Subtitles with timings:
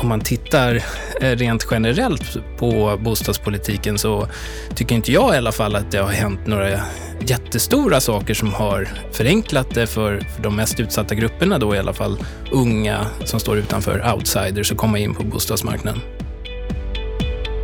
[0.00, 0.74] om man tittar
[1.20, 4.28] eh, rent generellt på bostadspolitiken så
[4.74, 6.80] tycker inte jag i alla fall att det har hänt några
[7.20, 11.92] jättestora saker som har förenklat det för, för de mest utsatta grupperna då i alla
[11.92, 12.18] fall
[12.50, 16.00] unga som står utanför outsiders att komma in på bostadsmarknaden.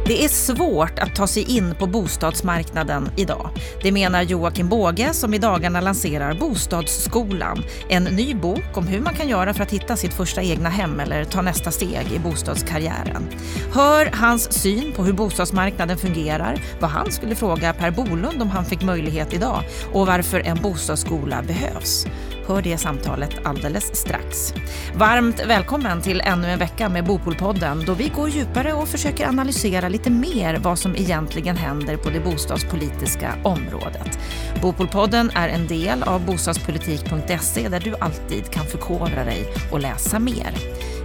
[0.08, 3.50] Det är svårt att ta sig in på bostadsmarknaden idag.
[3.82, 7.64] Det menar Joakim Båge som i dagarna lanserar Bostadsskolan.
[7.88, 11.00] En ny bok om hur man kan göra för att hitta sitt första egna hem
[11.00, 13.28] eller ta nästa steg i bostadskarriären.
[13.72, 18.64] Hör hans syn på hur bostadsmarknaden fungerar, vad han skulle fråga Per Bolund om han
[18.64, 19.62] fick möjlighet idag
[19.92, 22.06] och varför en bostadsskola behövs.
[22.46, 24.54] Hör det samtalet alldeles strax.
[24.94, 29.88] Varmt välkommen till ännu en vecka med Bopolpodden då vi går djupare och försöker analysera
[29.88, 34.18] lite mer vad som egentligen händer på det bostadspolitiska området.
[34.62, 40.54] Bopolpodden är en del av bostadspolitik.se där du alltid kan förkovra dig och läsa mer.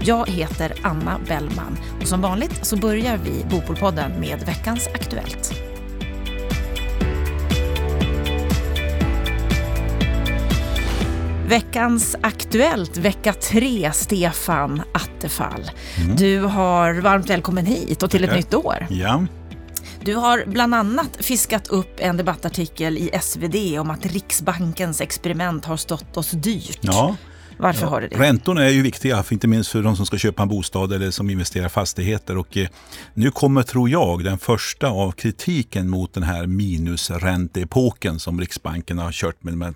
[0.01, 5.70] Jag heter Anna Bellman och som vanligt så börjar vi Bopolpodden med veckans Aktuellt.
[11.51, 15.71] Veckans Aktuellt, vecka tre, Stefan Attefall.
[15.97, 16.15] Mm.
[16.15, 18.87] Du har varmt välkommen hit och till ett nytt år.
[18.89, 19.25] Ja.
[20.03, 25.77] Du har bland annat fiskat upp en debattartikel i SvD om att Riksbankens experiment har
[25.77, 26.79] stått oss dyrt.
[26.81, 27.15] Ja.
[27.61, 28.19] Varför har det det?
[28.19, 31.29] Räntorna är ju viktiga, inte minst för de som ska köpa en bostad eller som
[31.29, 32.37] investerar i fastigheter.
[32.37, 32.67] Och, eh,
[33.13, 39.11] nu kommer, tror jag, den första av kritiken mot den här minusränteepoken som Riksbanken har
[39.11, 39.57] kört med.
[39.57, 39.73] med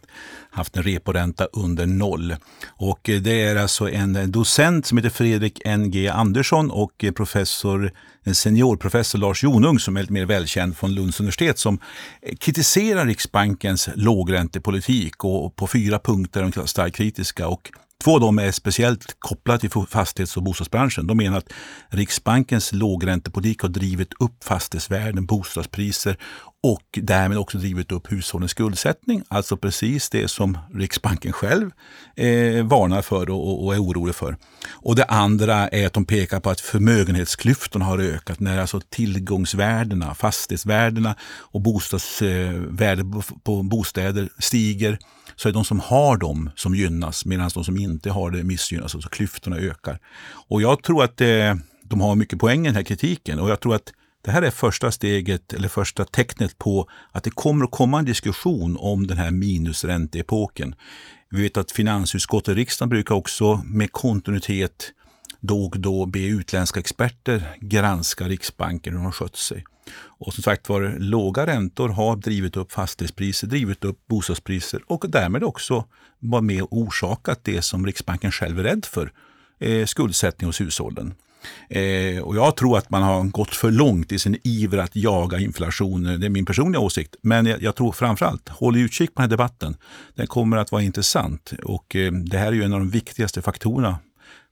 [0.55, 2.35] haft en reporänta under noll.
[2.67, 6.09] Och eh, det är alltså en docent som heter Fredrik N.G.
[6.09, 7.91] Andersson och eh, professor,
[8.33, 11.79] seniorprofessor Lars Jonung som är lite mer välkänd från Lunds universitet som
[12.39, 17.47] kritiserar Riksbankens lågräntepolitik och på fyra punkter är de starkt kritiska.
[17.47, 17.71] Och
[18.05, 21.07] Två av dem är speciellt kopplade till fastighets och bostadsbranschen.
[21.07, 21.53] De menar att
[21.89, 26.17] Riksbankens lågräntepolitik har drivit upp fastighetsvärden, bostadspriser
[26.63, 29.23] och därmed också drivit upp hushållens skuldsättning.
[29.27, 31.71] Alltså precis det som Riksbanken själv
[32.15, 34.37] eh, varnar för och, och, är orolig för.
[34.71, 40.15] Och det andra är att de pekar på att förmögenhetsklyftorna har ökat när alltså tillgångsvärdena,
[40.15, 44.99] fastighetsvärdena och bostadsvärdet eh, på bostäder stiger
[45.35, 48.43] så är det de som har dem som gynnas medan de som inte har det
[48.43, 48.95] missgynnas.
[48.95, 49.99] Alltså klyftorna ökar.
[50.47, 53.59] Och jag tror att eh, de har mycket poäng i den här kritiken och jag
[53.59, 53.93] tror att
[54.25, 58.05] det här är första steget eller första tecknet på att det kommer att komma en
[58.05, 60.75] diskussion om den här minusränteepoken.
[61.29, 64.91] Vi vet att finansutskottet och riksdagen brukar också med kontinuitet
[65.39, 69.63] då och då be utländska experter granska Riksbanken hur de har skött sig.
[69.93, 75.43] Och som sagt var, låga räntor har drivit upp fastighetspriser, drivit upp bostadspriser och därmed
[75.43, 75.85] också
[76.19, 79.11] varit med och orsakat det som Riksbanken själv är rädd för,
[79.59, 81.13] eh, skuldsättning hos hushållen.
[81.69, 85.39] Eh, och jag tror att man har gått för långt i sin iver att jaga
[85.39, 87.15] inflation, Det är min personliga åsikt.
[87.21, 89.77] Men jag, jag tror framförallt, håll utkik på den här debatten.
[90.15, 93.41] Den kommer att vara intressant och eh, det här är ju en av de viktigaste
[93.41, 93.97] faktorerna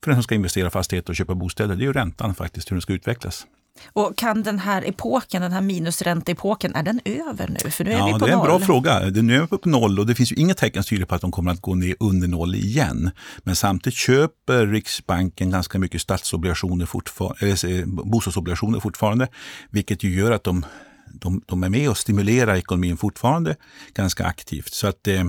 [0.03, 1.75] för den som ska investera i fastigheter och köpa bostäder.
[1.75, 3.47] Det är ju räntan faktiskt, hur den ska utvecklas.
[3.93, 7.69] Och kan den här epoken, den här minusränteepoken, är den över nu?
[7.71, 8.47] För nu är ja, vi på det är en noll.
[8.47, 8.99] bra fråga.
[8.99, 11.21] Nu är vi på noll och det finns ju inga tecken som tyder på att
[11.21, 13.11] de kommer att gå ner under noll igen.
[13.43, 19.27] Men samtidigt köper Riksbanken ganska mycket statsobligationer fortfarande, eller bostadsobligationer fortfarande,
[19.69, 20.65] vilket ju gör att de,
[21.13, 23.55] de, de är med och stimulerar ekonomin fortfarande
[23.93, 24.73] ganska aktivt.
[24.73, 25.23] Så att eh,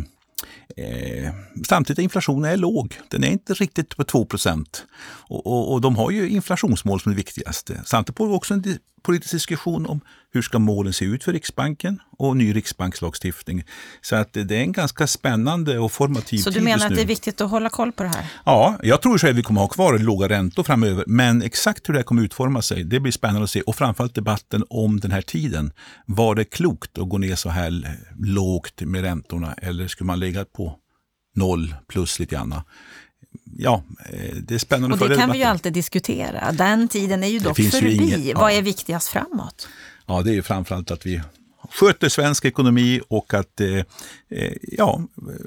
[0.77, 1.33] Eh,
[1.67, 2.99] samtidigt är inflationen är låg.
[3.09, 4.27] Den är inte riktigt på 2
[5.29, 7.83] och, och, och de har ju inflationsmål som är det viktigaste.
[7.85, 8.63] Samtidigt pågår också en
[9.05, 10.01] politisk diskussion om
[10.33, 13.65] hur ska målen se ut för Riksbanken och ny riksbankslagstiftning.
[14.01, 17.03] Så att det är en ganska spännande och formativ tid Så du menar att det
[17.03, 18.27] är viktigt att hålla koll på det här?
[18.45, 21.05] Ja, jag tror själv att vi kommer att ha kvar låga räntor framöver.
[21.07, 23.61] Men exakt hur det här kommer utforma sig, det blir spännande att se.
[23.61, 25.73] Och framförallt debatten om den här tiden.
[26.07, 30.45] Var det klokt att gå ner så här lågt med räntorna eller skulle man lägga
[30.45, 30.79] på
[31.35, 32.55] noll plus lite grann?
[33.59, 33.83] Ja,
[34.13, 36.53] eh, det är spännande Och det kan vi ju alltid diskutera.
[36.53, 37.95] Den tiden är ju dock förbi.
[37.95, 38.41] Inget, ja.
[38.41, 39.69] Vad är viktigast framåt?
[40.07, 41.21] Ja, det är ju framförallt att vi
[41.71, 43.87] sköter svensk ekonomi och att det
[44.31, 45.01] eh, ja,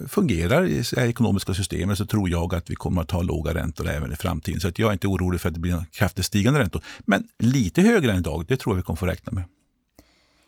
[0.07, 3.89] fungerar i det ekonomiska systemet så tror jag att vi kommer att ha låga räntor
[3.89, 4.60] även i framtiden.
[4.60, 6.83] Så att jag är inte orolig för att det blir kraftigt stigande räntor.
[7.06, 9.44] Men lite högre än idag, det tror jag vi kommer få räkna med.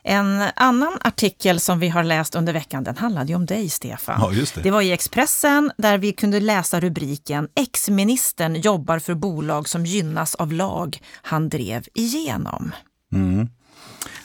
[0.04, 4.22] En annan artikel som vi har läst under veckan, den handlade ju om dig Stefan.
[4.22, 4.62] Ja, just det.
[4.62, 10.36] det var i Expressen där vi kunde läsa rubriken Ex-ministern jobbar för bolag som gynnas
[10.36, 12.72] av lag han drev igenom.
[13.14, 13.50] Mm.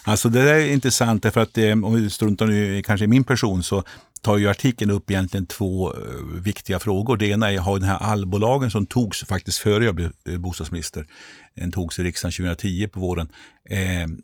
[0.03, 3.25] Alltså det där är intressant därför att eh, om vi struntar nu kanske i min
[3.25, 3.85] person så
[4.25, 5.99] tar ju artikeln upp egentligen två eh,
[6.43, 7.17] viktiga frågor.
[7.17, 10.39] Det ena är att ha den här allbolagen som togs faktiskt före jag blev eh,
[10.39, 11.07] bostadsminister.
[11.55, 13.29] Den togs i riksdagen 2010 på våren.
[13.71, 13.79] Eh,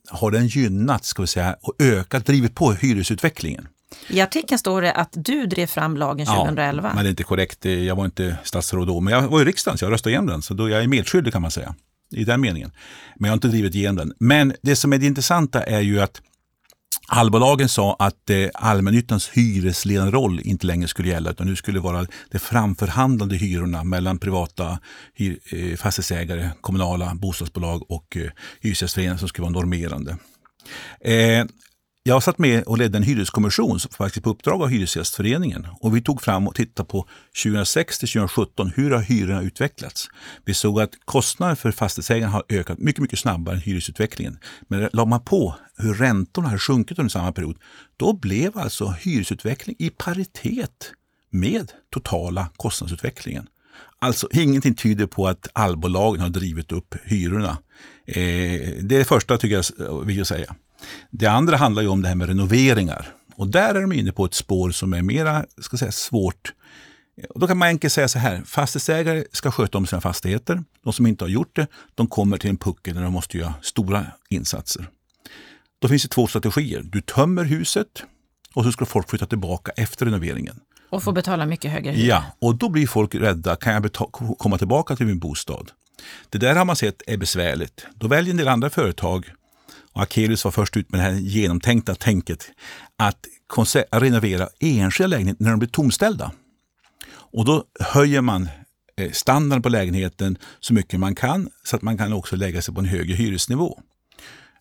[0.08, 3.68] har den gynnat, ska vi säga, och ökat, drivit på hyresutvecklingen?
[4.08, 6.88] I artikeln står det att du drev fram lagen 2011.
[6.88, 7.64] Ja, men det är inte korrekt.
[7.64, 10.42] Jag var inte statsråd då, men jag var i riksdagen så jag röstade igenom den.
[10.42, 11.74] Så då jag är medskyldig kan man säga.
[12.12, 12.72] I den meningen.
[13.16, 14.12] Men jag har inte drivit igenom den.
[14.18, 16.22] Men det som är det intressanta är ju att
[17.12, 21.82] Allbolagen sa att eh, allmännyttans hyresledande roll inte längre skulle gälla utan nu skulle det
[21.82, 24.78] vara de framförhandlande hyrorna mellan privata
[25.14, 28.30] hyr, eh, fastighetsägare, kommunala bostadsbolag och eh,
[28.60, 30.16] hyresgästföreningar som skulle vara normerande.
[31.00, 31.44] Eh,
[32.02, 35.66] jag satt med och ledde en hyreskommission faktiskt på uppdrag av Hyresgästföreningen.
[35.80, 37.08] Och vi tog fram och tittade på
[37.44, 40.08] 2006 till 2017, hur har hyrorna utvecklats?
[40.44, 44.38] Vi såg att kostnaden för fastighetsägarna har ökat mycket, mycket snabbare än hyresutvecklingen.
[44.68, 47.56] Men la man på hur räntorna har sjunkit under samma period,
[47.96, 50.92] då blev alltså hyresutveckling i paritet
[51.30, 53.46] med totala kostnadsutvecklingen.
[53.98, 57.58] Alltså ingenting tyder på att allbolagen har drivit upp hyrorna.
[58.06, 58.16] Eh,
[58.80, 60.54] det är det första tycker jag vill säga.
[61.10, 63.08] Det andra handlar ju om det här med renoveringar.
[63.34, 66.52] Och där är de inne på ett spår som är mera ska säga, svårt.
[67.30, 70.64] Och då kan man enkelt säga så här, fastighetsägare ska sköta om sina fastigheter.
[70.84, 73.54] De som inte har gjort det, de kommer till en puckel där de måste göra
[73.62, 74.88] stora insatser.
[75.78, 76.82] Då finns det två strategier.
[76.84, 78.02] Du tömmer huset
[78.54, 80.60] och så ska folk flytta tillbaka efter renoveringen.
[80.90, 82.06] Och få betala mycket högre hyra.
[82.06, 83.56] Ja, och då blir folk rädda.
[83.56, 83.92] Kan jag
[84.38, 85.70] komma tillbaka till min bostad?
[86.28, 87.86] Det där har man sett är besvärligt.
[87.94, 89.32] Då väljer en del andra företag
[89.92, 92.50] och Akelius var först ut med det här genomtänkta tänket
[92.96, 93.26] att
[93.90, 96.32] renovera enskilda lägenheter när de blir tomställda.
[97.12, 98.48] Och då höjer man
[98.96, 102.74] eh, standarden på lägenheten så mycket man kan så att man kan också lägga sig
[102.74, 103.80] på en högre hyresnivå.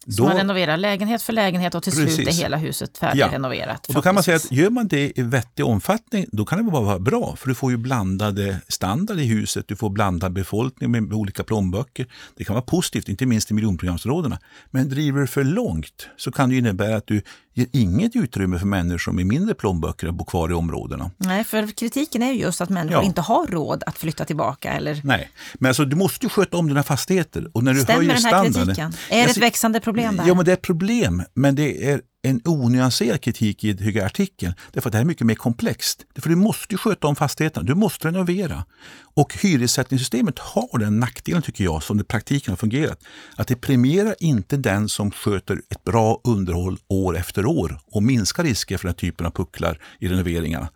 [0.10, 2.16] Så då, man renoverar lägenhet för lägenhet och till precis.
[2.16, 3.86] slut är hela huset färdigrenoverat.
[3.88, 3.92] Ja.
[3.92, 6.72] Och då kan man säga att gör man det i vettig omfattning, då kan det
[6.72, 7.36] bara vara bra.
[7.36, 12.08] För du får ju blandade standard i huset, du får blandad befolkning med olika plånböcker.
[12.36, 14.40] Det kan vara positivt, inte minst i miljonprogramsområdena.
[14.72, 17.22] Men driver du för långt så kan det innebära att du
[17.60, 21.12] ger inget utrymme för människor med mindre plånböcker att bo kvar i områdena.
[21.18, 23.04] Nej, för kritiken är ju just att människor ja.
[23.04, 24.74] inte har råd att flytta tillbaka.
[24.74, 25.02] Eller...
[25.04, 27.48] Nej, men alltså, du måste ju sköta om dina fastigheter.
[27.54, 28.94] Och när du Stämmer höjer den här standarden, kritiken?
[29.10, 30.28] Är det ett alltså, växande problem där?
[30.28, 31.24] Ja, men det är ett problem.
[31.34, 34.54] Men det är en onyanserad kritik i den artikeln.
[34.72, 36.06] Därför att det här är mycket mer komplext.
[36.16, 38.66] För du måste sköta om fastigheterna, du måste renovera.
[39.14, 43.00] Och hyressättningssystemet har den nackdelen tycker jag, som det praktiken har fungerat,
[43.36, 48.44] att det premierar inte den som sköter ett bra underhåll år efter år och minskar
[48.44, 50.70] risker för den här typen av pucklar i renoveringarna.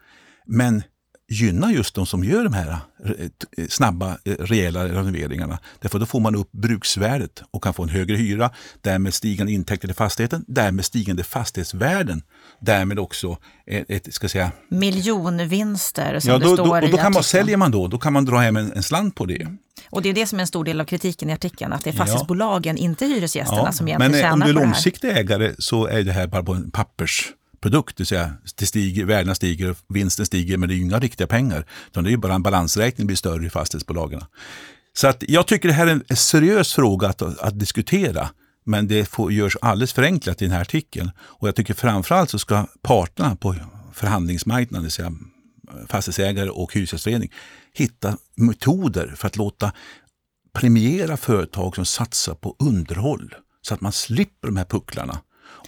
[0.46, 0.84] Men
[1.34, 5.60] gynna just de som gör de här eh, snabba, eh, rejäla renoveringarna.
[5.80, 8.52] Därför då får man upp bruksvärdet och kan få en högre hyra,
[8.82, 12.22] därmed stigande intäkter till fastigheten, därmed stigande fastighetsvärden,
[12.60, 14.52] därmed också ett ska säga...
[14.70, 17.88] Miljonvinster som ja, då, det står då, och då i kan man, Säljer man då,
[17.88, 19.48] då kan man dra hem en, en slant på det.
[19.90, 21.90] Och det är det som är en stor del av kritiken i artikeln, att det
[21.90, 22.84] är fastighetsbolagen, ja.
[22.84, 24.48] inte hyresgästerna, ja, som egentligen tjänar på det här.
[24.48, 27.34] Men om du är långsiktig ägare så är det här bara på en pappers
[27.64, 31.28] produkt, det vill säga det stiger, värdena stiger, vinsten stiger, men det är inga riktiga
[31.28, 31.66] pengar.
[31.88, 34.22] Utan det är bara en balansräkning blir större i fastighetsbolagen.
[34.94, 38.30] Så att jag tycker det här är en seriös fråga att, att diskutera.
[38.66, 41.12] Men det får, görs alldeles förenklat i den här artikeln.
[41.18, 43.56] Och jag tycker framförallt så ska parterna på
[43.94, 47.32] förhandlingsmarknaden, det vill säga eh, fastighetsägare och hyresgästförening,
[47.74, 49.72] hitta metoder för att låta
[50.54, 55.20] premiera företag som satsar på underhåll så att man slipper de här pucklarna.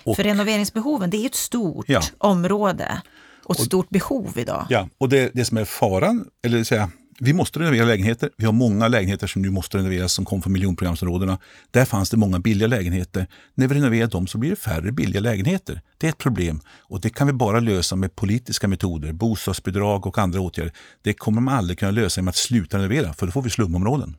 [0.06, 2.02] Och, För renoveringsbehoven, det är ett stort ja.
[2.18, 3.02] område
[3.44, 4.66] och ett och, stort behov idag.
[4.70, 8.30] Ja, och det, det som är faran, eller säga, vi måste renovera lägenheter.
[8.38, 11.40] Vi har många lägenheter som nu måste renoveras som kom från miljonprogramsområdena.
[11.72, 13.28] Där fanns det många billiga lägenheter.
[13.54, 15.82] När vi renoverar dem så blir det färre billiga lägenheter.
[15.98, 20.18] Det är ett problem och det kan vi bara lösa med politiska metoder, bostadsbidrag och
[20.18, 20.74] andra åtgärder.
[21.02, 24.16] Det kommer man aldrig kunna lösa genom att sluta renovera, för då får vi slumområden.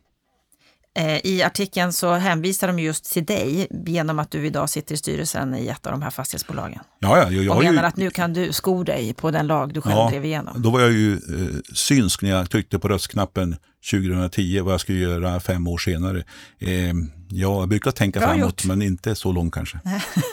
[0.97, 4.99] Eh, I artikeln så hänvisar de just till dig genom att du idag sitter i
[4.99, 6.81] styrelsen i ett av de här fastighetsbolagen.
[6.99, 7.89] Ja, ja, jag, jag och menar ju...
[7.89, 10.63] att nu kan du sko dig på den lag du själv ja, drev igenom.
[10.63, 13.57] Då var jag ju eh, synsk när jag tryckte på röstknappen
[13.91, 16.25] 2010 vad jag skulle göra fem år senare.
[16.59, 16.93] Eh,
[17.29, 18.65] jag brukar tänka Bra framåt gjort.
[18.65, 19.81] men inte så långt kanske.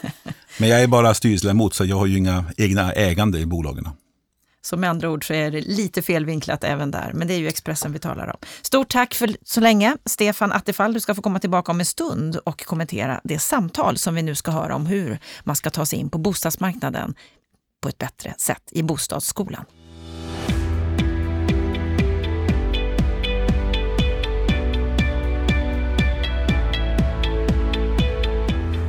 [0.57, 3.89] men jag är bara styrelseledamot så jag har ju inga egna ägande i bolagen.
[4.65, 7.47] Så med andra ord så är det lite felvinklat även där, men det är ju
[7.47, 8.37] Expressen vi talar om.
[8.61, 10.93] Stort tack för så länge, Stefan Attefall.
[10.93, 14.35] Du ska få komma tillbaka om en stund och kommentera det samtal som vi nu
[14.35, 17.15] ska höra om hur man ska ta sig in på bostadsmarknaden
[17.81, 19.65] på ett bättre sätt i bostadsskolan.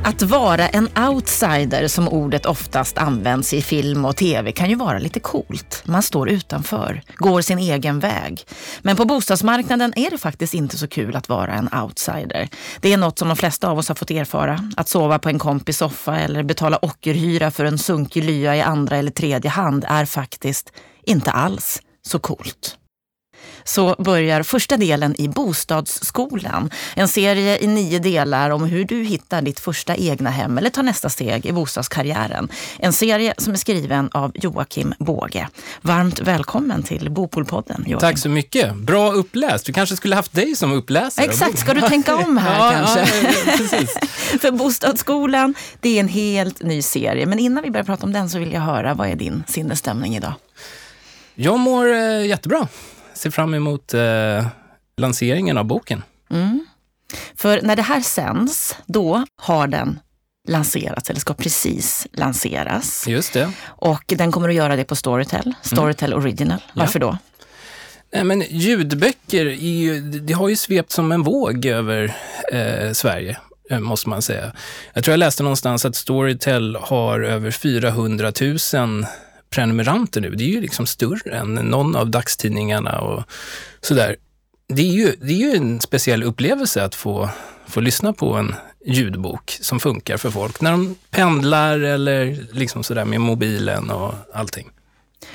[0.07, 4.99] Att vara en outsider, som ordet oftast används i film och tv, kan ju vara
[4.99, 5.83] lite coolt.
[5.85, 8.47] Man står utanför, går sin egen väg.
[8.81, 12.49] Men på bostadsmarknaden är det faktiskt inte så kul att vara en outsider.
[12.81, 14.71] Det är något som de flesta av oss har fått erfara.
[14.77, 18.97] Att sova på en kompis soffa eller betala ockerhyra för en sunkig lya i andra
[18.97, 20.73] eller tredje hand är faktiskt
[21.05, 22.77] inte alls så coolt
[23.65, 26.69] så börjar första delen i Bostadsskolan.
[26.95, 30.83] En serie i nio delar om hur du hittar ditt första egna hem eller tar
[30.83, 32.49] nästa steg i bostadskarriären.
[32.79, 35.47] En serie som är skriven av Joakim Båge.
[35.81, 37.99] Varmt välkommen till Bopolpodden Joakim.
[37.99, 38.75] Tack så mycket.
[38.75, 39.69] Bra uppläst.
[39.69, 41.25] Vi kanske skulle haft dig som uppläsare.
[41.25, 43.17] Exakt, ska du tänka om här ja, kanske?
[43.27, 43.97] Ja, precis.
[44.41, 47.25] För Bostadsskolan, det är en helt ny serie.
[47.25, 50.15] Men innan vi börjar prata om den så vill jag höra, vad är din sinnesstämning
[50.15, 50.33] idag?
[51.35, 52.67] Jag mår eh, jättebra
[53.15, 54.47] ser fram emot eh,
[54.97, 56.03] lanseringen av boken.
[56.29, 56.65] Mm.
[57.35, 59.99] För när det här sänds, då har den
[60.47, 63.07] lanserats, eller ska precis lanseras.
[63.07, 63.51] Just det.
[63.65, 66.23] Och den kommer att göra det på Storytel, Storytel mm.
[66.23, 66.59] Original.
[66.73, 67.05] Varför ja.
[67.05, 67.17] då?
[68.13, 72.15] Nej, men ljudböcker ju, det har ju svept som en våg över
[72.51, 73.37] eh, Sverige
[73.69, 74.51] eh, måste man säga.
[74.93, 79.05] Jag tror jag läste någonstans att Storytel har över 400 000
[79.49, 80.29] prenumeranter nu.
[80.29, 83.23] Det är ju liksom större än någon av dagstidningarna och
[83.81, 84.15] sådär.
[84.67, 87.29] Det är ju, det är ju en speciell upplevelse att få,
[87.67, 93.05] få lyssna på en ljudbok som funkar för folk när de pendlar eller liksom sådär
[93.05, 94.69] med mobilen och allting.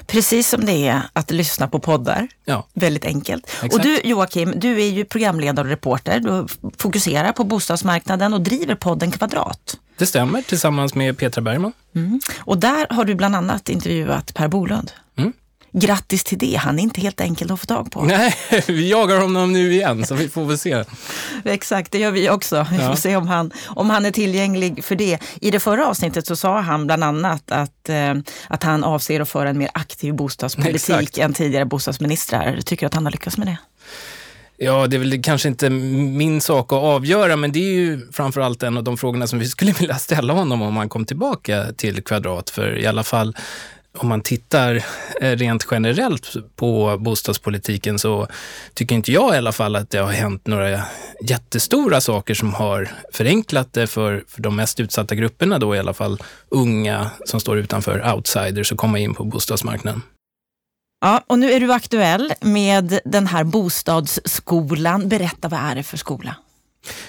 [0.06, 2.28] Precis som det är att lyssna på poddar.
[2.44, 2.66] Ja.
[2.74, 3.46] Väldigt enkelt.
[3.46, 3.74] Exakt.
[3.74, 6.20] Och du Joakim, du är ju programledare och reporter.
[6.20, 6.46] Du
[6.78, 9.76] fokuserar på bostadsmarknaden och driver podden Kvadrat.
[10.00, 11.72] Det stämmer, tillsammans med Petra Bergman.
[11.94, 12.20] Mm.
[12.38, 14.92] Och där har du bland annat intervjuat Per Bolund.
[15.18, 15.32] Mm.
[15.72, 18.02] Grattis till det, han är inte helt enkel att få tag på.
[18.04, 18.34] Nej,
[18.66, 20.84] vi jagar honom nu igen så vi får väl se.
[21.44, 22.66] Exakt, det gör vi också.
[22.70, 25.18] Vi får se om han, om han är tillgänglig för det.
[25.40, 28.14] I det förra avsnittet så sa han bland annat att, eh,
[28.48, 31.18] att han avser att föra en mer aktiv bostadspolitik Exakt.
[31.18, 32.60] än tidigare bostadsministrar.
[32.60, 33.58] Tycker du att han har lyckats med det?
[34.62, 38.62] Ja, det är väl kanske inte min sak att avgöra, men det är ju framförallt
[38.62, 42.02] en av de frågorna som vi skulle vilja ställa honom om han kom tillbaka till
[42.02, 42.50] Kvadrat.
[42.50, 43.36] För i alla fall
[43.98, 44.84] om man tittar
[45.20, 48.26] eh, rent generellt på bostadspolitiken så
[48.74, 50.80] tycker inte jag i alla fall att det har hänt några
[51.20, 55.94] jättestora saker som har förenklat det för, för de mest utsatta grupperna då i alla
[55.94, 60.02] fall unga som står utanför outsiders och komma in på bostadsmarknaden.
[61.00, 65.08] Ja, och nu är du aktuell med den här bostadsskolan.
[65.08, 66.36] Berätta, vad är det för skola?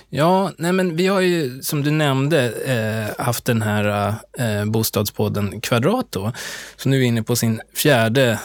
[0.10, 5.62] Ja, nej men vi har ju som du nämnde eh, haft den här eh, bostadspodden
[5.62, 6.34] Kvadrat då,
[6.76, 8.40] som nu är inne på sin fjärde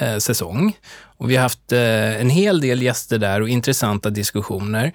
[0.00, 0.76] eh, säsong.
[1.16, 4.92] Och vi har haft eh, en hel del gäster där och intressanta diskussioner.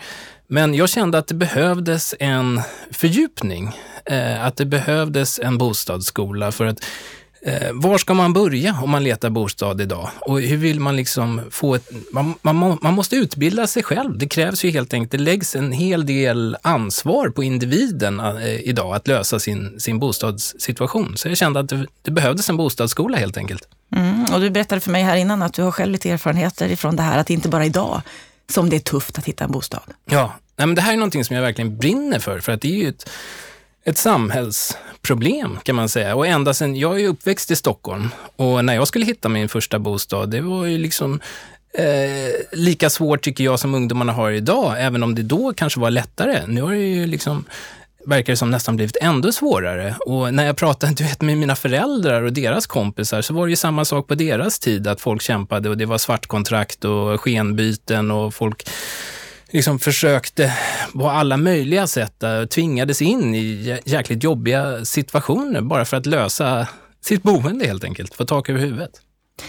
[0.48, 3.72] Men jag kände att det behövdes en fördjupning,
[4.06, 6.80] eh, att det behövdes en bostadsskola för att
[7.48, 10.10] Eh, var ska man börja om man letar bostad idag?
[10.20, 11.90] Och hur vill man liksom få ett...
[12.12, 14.18] Man, man, man måste utbilda sig själv.
[14.18, 18.96] Det krävs ju helt enkelt, det läggs en hel del ansvar på individen eh, idag
[18.96, 21.18] att lösa sin, sin bostadssituation.
[21.18, 23.68] Så jag kände att det, det behövdes en bostadsskola helt enkelt.
[23.96, 26.96] Mm, och du berättade för mig här innan att du har själv lite erfarenheter ifrån
[26.96, 28.02] det här, att det inte bara idag
[28.50, 29.84] som det är tufft att hitta en bostad.
[30.06, 32.68] Ja, nej, men det här är någonting som jag verkligen brinner för, för att det
[32.68, 33.10] är ju ett
[33.88, 36.16] ett samhällsproblem kan man säga.
[36.16, 39.80] Och ända sedan, jag är uppväxt i Stockholm och när jag skulle hitta min första
[39.80, 41.20] bostad, det var ju liksom
[41.74, 45.92] eh, lika svårt tycker jag som ungdomarna har idag, även om det då kanske var
[45.92, 46.48] lättare.
[46.48, 47.46] Nu har det ju liksom
[48.06, 49.96] verkar det som nästan blivit ännu svårare.
[50.00, 53.50] Och när jag pratade du vet, med mina föräldrar och deras kompisar så var det
[53.50, 58.12] ju samma sak på deras tid, att folk kämpade och det var svartkontrakt och skenbyten
[58.12, 58.70] och folk
[59.52, 60.54] liksom försökte
[60.94, 66.68] på alla möjliga sätt, eh, tvingades in i jäkligt jobbiga situationer bara för att lösa
[67.02, 68.92] sitt boende helt enkelt, få tak över huvudet.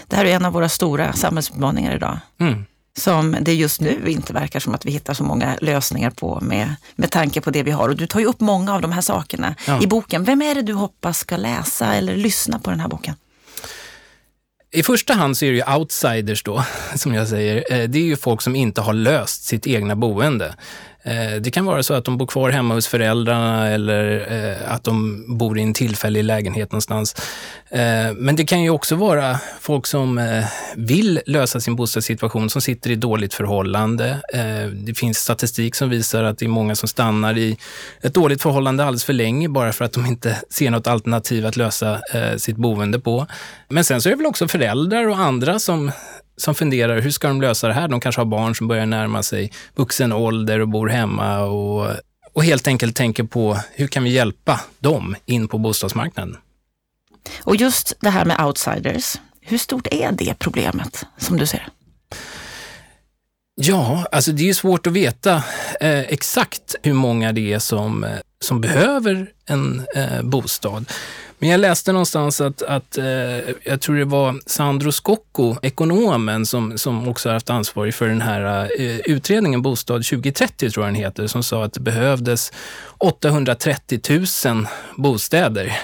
[0.07, 2.19] Det här är en av våra stora samhällsutmaningar idag.
[2.39, 2.65] Mm.
[2.97, 6.75] Som det just nu inte verkar som att vi hittar så många lösningar på med,
[6.95, 7.89] med tanke på det vi har.
[7.89, 9.83] Och du tar ju upp många av de här sakerna ja.
[9.83, 10.23] i boken.
[10.23, 13.15] Vem är det du hoppas ska läsa eller lyssna på den här boken?
[14.71, 16.63] I första hand så är det ju outsiders då,
[16.95, 17.73] som jag säger.
[17.73, 20.55] Eh, det är ju folk som inte har löst sitt egna boende.
[21.03, 24.83] Eh, det kan vara så att de bor kvar hemma hos föräldrarna eller eh, att
[24.83, 27.15] de bor i en tillfällig lägenhet någonstans.
[27.69, 30.21] Eh, men det kan ju också vara folk som
[30.75, 34.17] vill lösa sin bostadssituation, som sitter i dåligt förhållande.
[34.73, 37.57] Det finns statistik som visar att det är många som stannar i
[38.01, 41.57] ett dåligt förhållande alldeles för länge bara för att de inte ser något alternativ att
[41.57, 42.01] lösa
[42.37, 43.27] sitt boende på.
[43.67, 45.91] Men sen så är det väl också föräldrar och andra som
[46.39, 47.87] som funderar, hur ska de lösa det här?
[47.87, 51.87] De kanske har barn som börjar närma sig vuxen ålder och bor hemma och,
[52.33, 56.37] och helt enkelt tänker på hur kan vi hjälpa dem in på bostadsmarknaden.
[57.43, 61.67] Och just det här med outsiders, hur stort är det problemet som du ser?
[63.55, 65.43] Ja, alltså det är svårt att veta
[65.79, 70.85] eh, exakt hur många det är som, eh, som behöver en eh, bostad.
[71.39, 73.05] Men jag läste någonstans att, att eh,
[73.63, 78.21] jag tror det var Sandro Scocco, ekonomen, som, som också har haft ansvar för den
[78.21, 82.51] här eh, utredningen Bostad 2030, tror jag den heter, som sa att det behövdes
[82.97, 83.99] 830
[84.45, 84.67] 000
[84.97, 85.79] bostäder.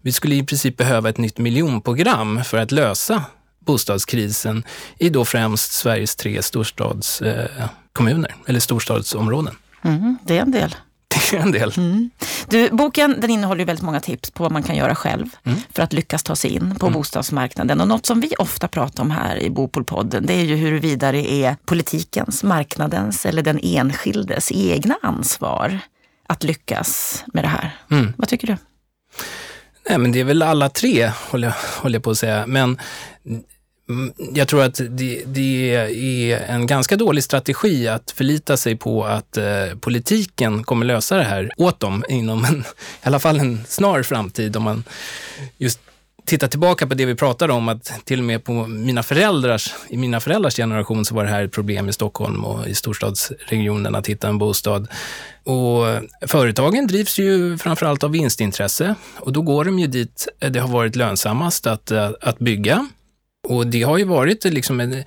[0.00, 3.24] Vi skulle i princip behöva ett nytt miljonprogram för att lösa
[3.58, 4.64] bostadskrisen
[4.98, 9.54] i då främst Sveriges tre storstadskommuner, eh, eller storstadsområden.
[9.82, 10.74] Mm, det är en del.
[11.30, 11.72] Det är en del.
[11.76, 12.10] Mm.
[12.48, 15.58] Du, boken den innehåller väldigt många tips på vad man kan göra själv mm.
[15.72, 16.98] för att lyckas ta sig in på mm.
[16.98, 17.80] bostadsmarknaden.
[17.80, 21.32] Och något som vi ofta pratar om här i Bopolpodden, det är ju huruvida det
[21.32, 25.78] är politikens, marknadens eller den enskildes egna ansvar
[26.26, 27.70] att lyckas med det här.
[27.90, 28.12] Mm.
[28.16, 28.56] Vad tycker du?
[29.88, 32.46] Nej, men det är väl alla tre, håller jag, håller jag på att säga.
[32.46, 32.78] Men
[33.90, 39.04] Mm, jag tror att det, det, är en ganska dålig strategi att förlita sig på
[39.04, 39.44] att eh,
[39.80, 42.64] politiken kommer lösa det här åt dem inom en, i
[43.02, 44.56] alla fall en snar framtid.
[44.56, 44.84] Om man
[45.58, 45.80] just
[46.24, 49.96] tittar tillbaka på det vi pratade om, att till och med på mina föräldrars, i
[49.96, 54.06] mina föräldrars generation så var det här ett problem i Stockholm och i storstadsregionen att
[54.06, 54.88] hitta en bostad.
[55.44, 55.84] Och
[56.26, 60.96] företagen drivs ju framförallt av vinstintresse och då går de ju dit det har varit
[60.96, 62.88] lönsammast att, eh, att bygga.
[63.50, 65.04] Och det har ju varit liksom en,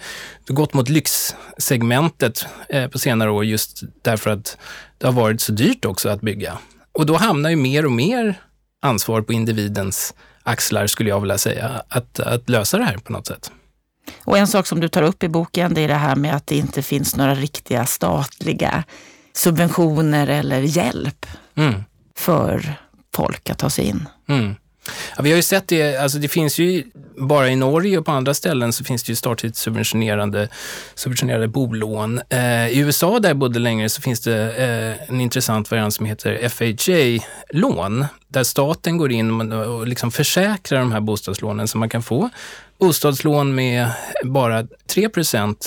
[0.47, 4.57] gått mot lyxsegmentet eh, på senare år just därför att
[4.97, 6.57] det har varit så dyrt också att bygga.
[6.91, 8.41] Och då hamnar ju mer och mer
[8.81, 13.27] ansvar på individens axlar, skulle jag vilja säga, att, att lösa det här på något
[13.27, 13.51] sätt.
[14.23, 16.47] Och en sak som du tar upp i boken, det är det här med att
[16.47, 18.83] det inte finns några riktiga statliga
[19.33, 21.83] subventioner eller hjälp mm.
[22.17, 22.73] för
[23.15, 24.09] folk att ta sig in.
[24.27, 24.55] Mm.
[25.17, 26.83] Ja, vi har ju sett det, alltså det finns ju
[27.17, 30.49] bara i Norge och på andra ställen så finns det ju statligt subventionerade,
[30.95, 32.21] subventionerade bolån.
[32.29, 36.05] Eh, I USA där jag bodde längre så finns det eh, en intressant variant som
[36.05, 42.03] heter FHA-lån, där staten går in och liksom försäkrar de här bostadslånen så man kan
[42.03, 42.29] få
[42.79, 43.87] bostadslån med
[44.24, 45.09] bara 3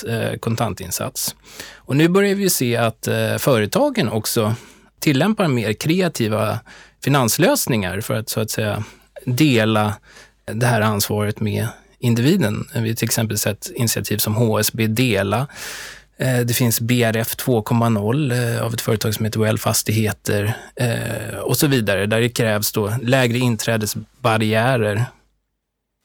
[0.07, 1.35] eh, kontantinsats.
[1.75, 4.55] Och nu börjar vi se att eh, företagen också
[4.99, 6.59] tillämpar mer kreativa
[7.03, 8.83] finanslösningar för att så att säga
[9.25, 9.93] dela
[10.45, 11.67] det här ansvaret med
[11.99, 12.67] individen.
[12.73, 15.47] Vi har till exempel sett initiativ som HSB Dela.
[16.17, 21.57] Eh, det finns BRF 2.0 eh, av ett företag som heter Well Fastigheter eh, och
[21.57, 25.05] så vidare, där det krävs då lägre inträdesbarriärer.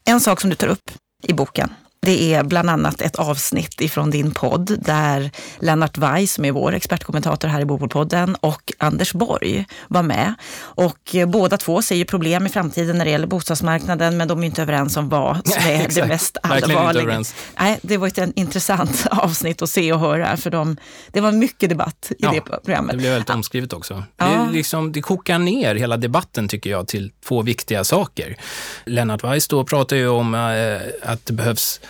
[0.05, 0.91] En sak som du tar upp
[1.23, 1.71] i boken,
[2.07, 6.75] det är bland annat ett avsnitt ifrån din podd där Lennart Weiss, som är vår
[6.75, 10.35] expertkommentator här i Bopolpodden, och Anders Borg var med.
[10.59, 14.47] Och båda två ser ju problem i framtiden när det gäller bostadsmarknaden, men de är
[14.47, 17.23] inte överens om vad som är det mest allvarliga.
[17.61, 20.77] Nej, det var ett intressant avsnitt att se och höra, för de,
[21.13, 22.93] det var mycket debatt i ja, det programmet.
[22.93, 24.05] Det blev väldigt omskrivet också.
[24.17, 24.27] Ja.
[24.27, 28.37] Det, liksom, det kokar ner hela debatten, tycker jag, till två viktiga saker.
[28.85, 31.81] Lennart Weiss då pratar ju om äh, att det behövs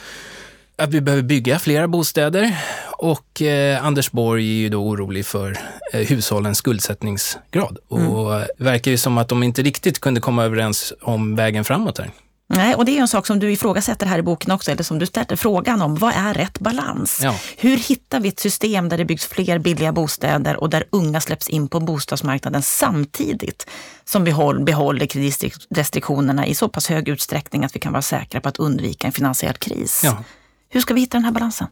[0.83, 2.57] att vi behöver bygga flera bostäder
[2.91, 5.59] och eh, Anders Borg är ju då orolig för
[5.93, 7.79] eh, hushållens skuldsättningsgrad.
[7.93, 8.09] Mm.
[8.09, 11.99] Och det verkar ju som att de inte riktigt kunde komma överens om vägen framåt
[11.99, 12.11] här.
[12.55, 14.99] Nej, och det är en sak som du ifrågasätter här i boken också, eller som
[14.99, 15.95] du ställer frågan om.
[15.95, 17.21] Vad är rätt balans?
[17.23, 17.35] Ja.
[17.57, 21.49] Hur hittar vi ett system där det byggs fler billiga bostäder och där unga släpps
[21.49, 23.67] in på bostadsmarknaden samtidigt
[24.05, 28.49] som vi behåller kreditrestriktionerna i så pass hög utsträckning att vi kan vara säkra på
[28.49, 30.01] att undvika en finansiell kris?
[30.05, 30.25] Ja.
[30.73, 31.67] Hur ska vi hitta den här balansen?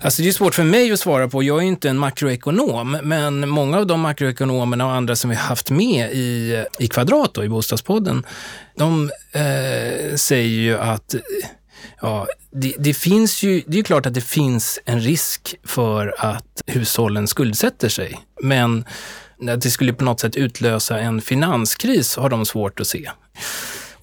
[0.00, 1.42] Alltså det är svårt för mig att svara på.
[1.42, 5.42] Jag är inte en makroekonom, men många av de makroekonomerna och andra som vi har
[5.42, 8.26] haft med i, i Kvadrat, då, i Bostadspodden,
[8.76, 11.14] de eh, säger ju att
[12.00, 16.62] Ja, det, det, finns ju, det är klart att det finns en risk för att
[16.66, 18.84] hushållen skuldsätter sig, men
[19.48, 23.10] att det skulle på något sätt utlösa en finanskris har de svårt att se.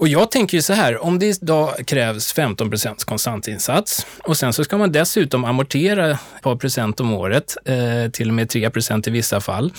[0.04, 4.54] Och jag tänker ju så här, om det idag krävs 15 procents konstantinsats och sen
[4.54, 8.70] så ska man dessutom amortera ett par procent om året, eh, till och med 3
[8.70, 9.74] procent i vissa fall.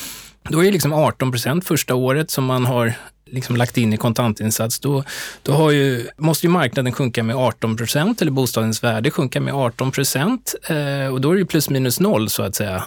[0.48, 2.92] Då är det liksom 18 procent första året som man har
[3.26, 5.04] liksom lagt in i kontantinsats, då,
[5.42, 9.54] då har ju, måste ju marknaden sjunka med 18 procent, eller bostadens värde sjunka med
[9.54, 10.54] 18 procent.
[10.68, 12.84] Eh, och då är det plus minus noll så att säga.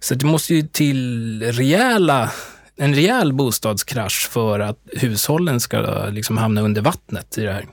[0.00, 2.30] Så det måste ju till rejäla
[2.76, 7.66] en rejäl bostadskrasch för att hushållen ska liksom hamna under vattnet i det här.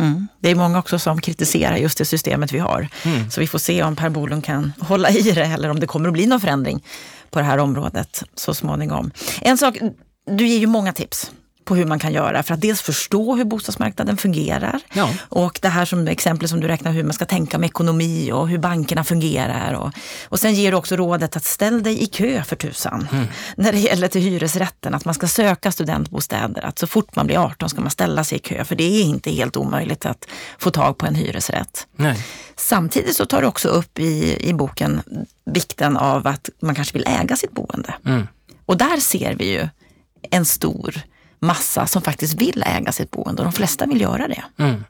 [0.00, 0.28] Mm.
[0.40, 2.88] Det är många också som kritiserar just det systemet vi har.
[3.04, 3.30] Mm.
[3.30, 6.08] Så vi får se om Per Bolund kan hålla i det eller om det kommer
[6.08, 6.84] att bli någon förändring
[7.30, 9.10] på det här området så småningom.
[9.40, 9.78] En sak,
[10.26, 11.30] du ger ju många tips
[11.70, 15.10] på hur man kan göra för att dels förstå hur bostadsmarknaden fungerar Ja.
[15.28, 18.48] och det här som exempel som du räknar hur man ska tänka med ekonomi och
[18.48, 19.72] hur bankerna fungerar.
[19.72, 19.92] Och,
[20.24, 23.08] och sen ger du också rådet att ställ dig i kö för tusan.
[23.56, 26.62] När det gäller till hyresrätten, att man ska söka studentbostäder.
[26.66, 29.02] Att så fort man blir 18 ska man ställa sig i kö för det är
[29.02, 30.26] inte helt omöjligt att
[30.58, 31.86] få tag på en hyresrätt.
[31.96, 32.26] Nej.
[32.56, 35.02] Samtidigt så tar du också upp i, i boken
[35.44, 37.94] vikten av att man kanske vill äga sitt boende.
[38.06, 38.26] Mm.
[38.66, 39.68] Och där ser vi ju
[40.30, 41.02] en stor
[41.40, 44.44] massa som faktiskt vill äga sitt boende och de flesta vill göra det.
[44.58, 44.84] Mm.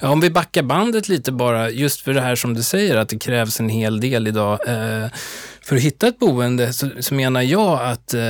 [0.00, 3.08] Ja, om vi backar bandet lite bara, just för det här som du säger, att
[3.08, 4.68] det krävs en hel del idag.
[4.68, 5.08] Eh,
[5.62, 8.20] för att hitta ett boende så, så menar jag att eh,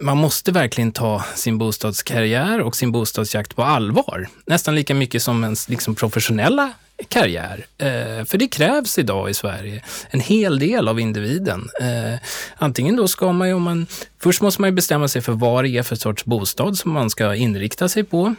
[0.00, 4.28] man måste verkligen ta sin bostadskarriär och sin bostadsjakt på allvar.
[4.46, 6.72] Nästan lika mycket som ens liksom, professionella
[7.08, 7.66] karriär.
[7.78, 11.68] Eh, för det krävs idag i Sverige en hel del av individen.
[11.80, 12.18] Eh,
[12.56, 13.86] antingen då ska man ju, om man,
[14.18, 17.10] först måste man ju bestämma sig för vad det är för sorts bostad som man
[17.10, 18.34] ska inrikta sig på.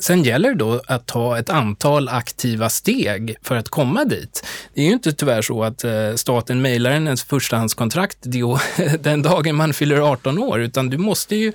[0.00, 4.46] Sen gäller det då att ta ett antal aktiva steg för att komma dit.
[4.74, 8.18] Det är ju inte tyvärr så att eh, staten mejlar en ens förstahandskontrakt
[9.00, 11.52] den dagen man fyller 18 år, utan du måste ju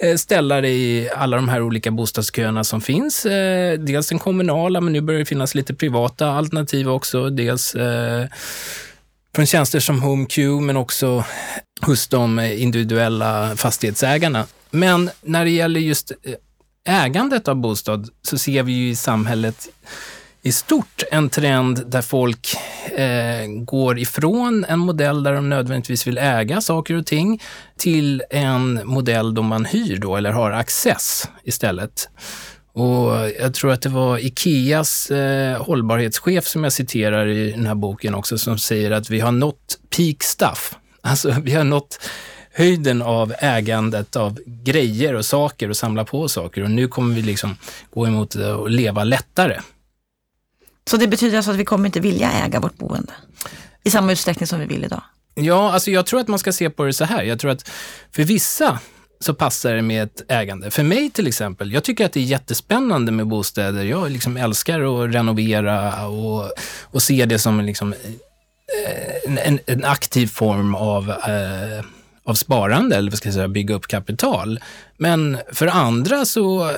[0.00, 3.26] Eh, ställa dig i alla de här olika bostadsköerna som finns.
[3.26, 7.30] Eh, dels den kommunala, men nu börjar det finnas lite privata alternativ också.
[7.30, 8.26] Dels eh,
[9.34, 11.24] från tjänster som HomeQ, men också
[11.80, 14.46] hos de individuella fastighetsägarna.
[14.70, 16.12] Men när det gäller just
[16.84, 19.68] ägandet av bostad så ser vi ju i samhället
[20.42, 22.56] i stort en trend där folk
[22.96, 27.42] eh, går ifrån en modell där de nödvändigtvis vill äga saker och ting
[27.76, 32.08] till en modell då man hyr då eller har access istället.
[32.72, 37.74] Och jag tror att det var Ikeas eh, hållbarhetschef som jag citerar i den här
[37.74, 40.74] boken också som säger att vi har nått peak stuff.
[41.00, 42.00] Alltså vi har nått
[42.52, 47.22] höjden av ägandet av grejer och saker och samla på saker och nu kommer vi
[47.22, 47.56] liksom
[47.90, 49.60] gå emot att leva lättare.
[50.88, 53.12] Så det betyder alltså att vi kommer inte vilja äga vårt boende
[53.84, 55.02] i samma utsträckning som vi vill idag?
[55.34, 57.22] Ja, alltså jag tror att man ska se på det så här.
[57.22, 57.70] Jag tror att
[58.12, 58.78] för vissa
[59.20, 60.70] så passar det med ett ägande.
[60.70, 63.84] För mig till exempel, jag tycker att det är jättespännande med bostäder.
[63.84, 69.84] Jag liksom älskar att renovera och, och se det som liksom eh, en, en, en
[69.84, 71.84] aktiv form av, eh,
[72.24, 74.60] av sparande, eller vad ska jag säga, bygga upp kapital.
[74.96, 76.74] Men för andra så, eh,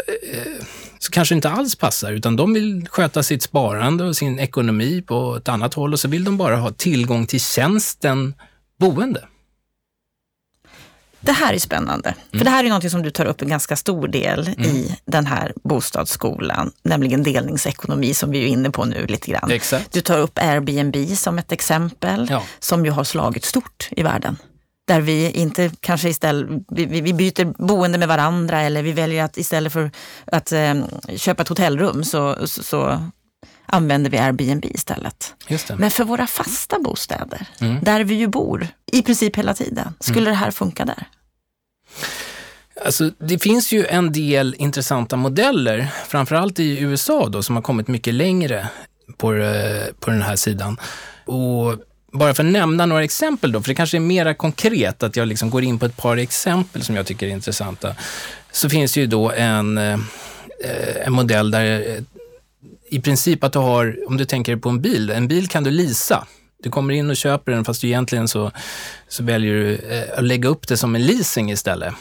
[1.03, 5.37] så kanske inte alls passar, utan de vill sköta sitt sparande och sin ekonomi på
[5.37, 8.35] ett annat håll och så vill de bara ha tillgång till tjänsten
[8.79, 9.25] boende.
[11.23, 13.77] Det här är spännande, för det här är något som du tar upp en ganska
[13.77, 19.31] stor del i den här bostadsskolan, nämligen delningsekonomi som vi är inne på nu lite
[19.31, 19.51] grann.
[19.51, 19.93] Exakt.
[19.93, 22.43] Du tar upp Airbnb som ett exempel Ja.
[22.59, 24.37] som ju har slagit stort i världen.
[24.90, 29.37] Där vi inte kanske istället, vi, vi byter boende med varandra eller vi väljer att
[29.37, 29.90] istället för
[30.24, 30.74] att eh,
[31.16, 33.03] köpa ett hotellrum så, så, så
[33.66, 35.35] använder vi Airbnb istället.
[35.81, 37.85] Men för våra fasta bostäder, Mm.
[37.85, 41.07] där vi ju bor i princip hela tiden, skulle det här funka där?
[42.85, 47.88] Alltså, det finns ju en del intressanta modeller, framförallt i USA då, som har kommit
[47.88, 48.68] mycket längre
[49.16, 50.81] på, eh, på den här sidan.
[51.26, 51.76] Och
[52.12, 55.29] bara för att nämna några exempel då, för det kanske är mera konkret att jag
[55.29, 57.94] liksom går in på ett par exempel som jag tycker är intressanta.
[58.53, 59.99] Så finns det ju då en, eh,
[61.07, 62.03] en modell där eh,
[62.90, 65.70] i princip att du har, om du tänker på en bil, en bil kan du
[65.70, 66.27] leasa.
[66.62, 68.51] Du kommer in och köper den fast du egentligen så,
[69.09, 71.94] så väljer du eh, att lägga upp det som en leasing istället.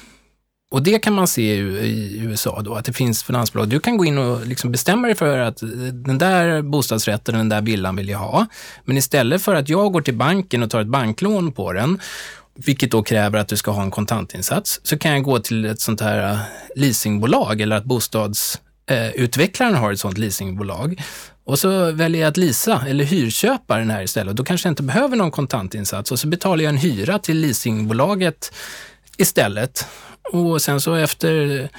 [0.72, 3.68] Och det kan man se i, USA då, att det finns finansbolag.
[3.68, 7.50] Du kan gå in och liksom bestämma dig för att eh, den där bostadsrätten, den
[7.50, 8.46] där villan vill jag ha.
[8.86, 12.00] Men istället för att jag går till banken och tar ett banklån på den,
[12.56, 15.82] vilket då kräver att du ska ha en kontantinsats, så kan jag gå till ett
[15.82, 16.40] sånt här eh,
[16.76, 21.02] leasingbolag eller att bostadsutvecklaren eh, har ett sånt leasingbolag.
[21.44, 24.36] Och så väljer jag att leasa eller hyrköpa den här istället.
[24.36, 28.54] Då kanske jag inte behöver någon kontantinsats och så betalar jag en hyra till leasingbolaget
[29.18, 29.86] istället.
[30.32, 31.70] Och sen så efter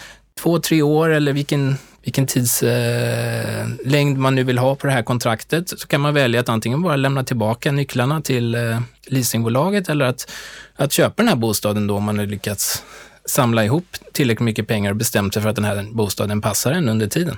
[0.41, 5.03] två, tre år eller vilken, vilken tidslängd eh, man nu vill ha på det här
[5.03, 10.05] kontraktet så kan man välja att antingen bara lämna tillbaka nycklarna till eh, leasingbolaget eller
[10.05, 10.31] att,
[10.77, 12.85] att köpa den här bostaden då om man har lyckats
[13.25, 16.89] samla ihop tillräckligt mycket pengar och bestämt sig för att den här bostaden passar en
[16.89, 17.37] under tiden.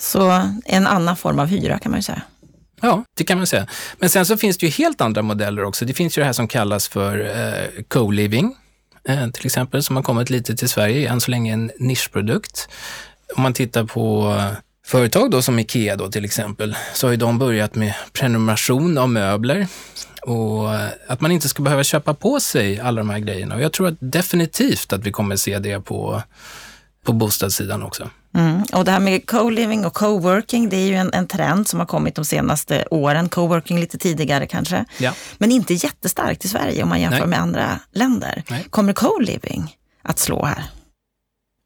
[0.00, 2.22] Så en annan form av hyra kan man ju säga.
[2.80, 3.66] Ja, det kan man säga.
[3.98, 5.84] Men sen så finns det ju helt andra modeller också.
[5.84, 8.56] Det finns ju det här som kallas för eh, co-living,
[9.08, 12.68] Eh, till exempel, som har kommit lite till Sverige, än så länge en nischprodukt.
[13.36, 14.52] Om man tittar på eh,
[14.86, 19.08] företag då som Ikea då till exempel, så har ju de börjat med prenumeration av
[19.08, 19.66] möbler
[20.22, 23.54] och eh, att man inte ska behöva köpa på sig alla de här grejerna.
[23.54, 26.22] Och jag tror att definitivt att vi kommer se det på,
[27.04, 28.10] på bostadssidan också.
[28.34, 28.62] Mm.
[28.72, 31.86] Och det här med co-living och co-working, det är ju en, en trend som har
[31.86, 33.28] kommit de senaste åren.
[33.28, 35.12] Co-working lite tidigare kanske, Ja.
[35.38, 37.28] men inte jättestarkt i Sverige om man jämför Nej.
[37.28, 38.42] med andra länder.
[38.50, 38.66] Nej.
[38.70, 40.64] Kommer co-living att slå här?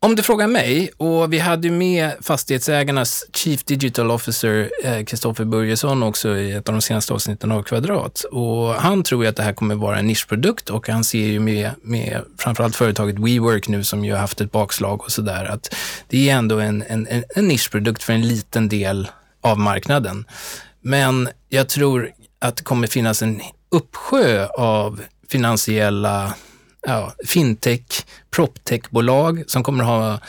[0.00, 5.44] Om du frågar mig, och vi hade ju med fastighetsägarnas Chief Digital Officer eh, Kristoffer
[5.44, 8.24] Börjesson också i ett av de senaste avsnitten av Kvadrat.
[8.32, 11.40] Och han tror ju att det här kommer vara en nischprodukt och han ser ju
[11.40, 15.74] med, med framförallt företaget WeWork nu som ju har haft ett bakslag och sådär att
[16.08, 19.08] det är ändå en, en, en, en nischprodukt för en liten del
[19.40, 20.24] av marknaden.
[20.80, 26.34] Men jag tror att det kommer finnas en uppsjö av finansiella
[26.86, 30.20] ja, fintech, proptechbolag som kommer ha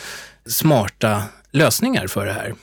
[0.46, 2.54] smarta lösningar för det här.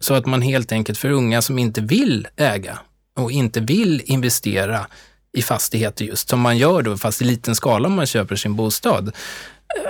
[0.00, 2.78] Så att man helt enkelt för unga som inte vill äga
[3.16, 4.86] och inte vill investera
[5.32, 8.56] i fastigheter just, som man gör då, fast i liten skala om man köper sin
[8.56, 9.12] bostad,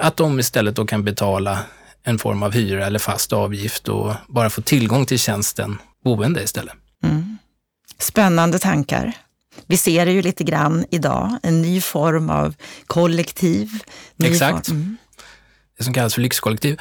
[0.02, 1.58] att de istället då kan betala
[2.02, 6.74] en form av hyra eller fast avgift och bara få tillgång till tjänsten boende istället.
[7.04, 7.38] Mm.
[7.98, 9.12] Spännande tankar.
[9.66, 12.54] Vi ser det ju lite grann idag, en ny form av
[12.86, 13.70] kollektiv.
[14.24, 14.66] Exakt.
[14.66, 14.76] Form.
[14.76, 14.96] Mm.
[15.78, 16.80] det som kallas för lyxkollektiv.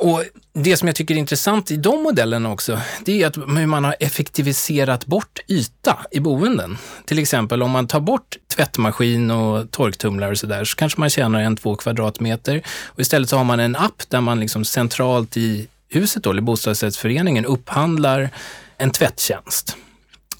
[0.00, 3.66] Och det som jag tycker är intressant i de modellerna också, det är att hur
[3.66, 6.78] man har effektiviserat bort yta i boenden.
[7.04, 11.40] Till exempel om man tar bort tvättmaskin och torktumlare och sådär, så kanske man tjänar
[11.40, 12.62] en, två kvadratmeter.
[12.84, 16.42] Och istället så har man en app där man liksom centralt i huset då, eller
[16.42, 18.30] bostadsrättsföreningen upphandlar
[18.76, 19.76] en tvättjänst.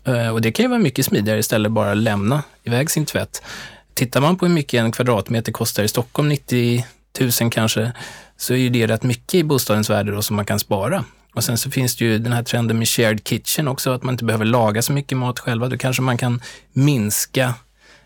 [0.04, 3.42] Eh, och det kan ju vara mycket smidigare istället bara lämna iväg sin tvätt.
[3.94, 6.84] Tittar man på hur mycket en kvadratmeter kostar i Stockholm, 90
[7.40, 7.92] 000 kanske,
[8.36, 11.04] så är ju det rätt mycket i bostadens värde då som man kan spara.
[11.34, 14.14] Och sen så finns det ju den här trenden med shared kitchen också, att man
[14.14, 15.68] inte behöver laga så mycket mat själva.
[15.68, 17.54] Då kanske man kan minska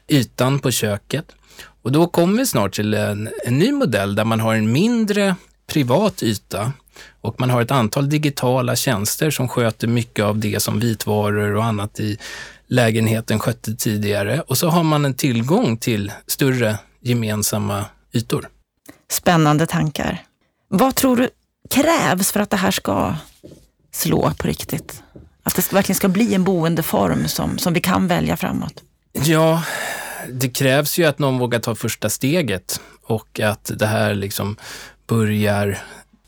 [0.09, 1.25] ytan på köket.
[1.83, 5.37] Och då kommer vi snart till en, en ny modell där man har en mindre
[5.67, 6.73] privat yta
[7.21, 11.65] och man har ett antal digitala tjänster som sköter mycket av det som vitvaror och
[11.65, 12.19] annat i
[12.67, 14.41] lägenheten skötte tidigare.
[14.41, 18.49] Och så har man en tillgång till större gemensamma ytor.
[19.11, 20.23] Spännande tankar.
[20.69, 21.31] Vad tror du
[21.71, 23.15] krävs för att det här ska
[23.93, 25.03] slå på riktigt?
[25.43, 28.83] Att det verkligen ska bli en boendeform som, som vi kan välja framåt?
[29.13, 29.63] Ja,
[30.29, 34.57] det krävs ju att någon vågar ta första steget och att det här liksom
[35.07, 35.79] börjar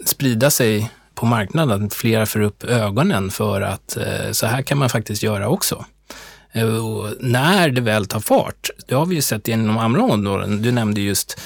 [0.04, 1.90] sprida sig på marknaden.
[1.90, 5.84] Flera får upp ögonen för att eh, så här kan man faktiskt göra också.
[6.52, 10.62] Eh, och när det väl tar fart, det har vi ju sett inom andra områden.
[10.62, 11.40] Du nämnde just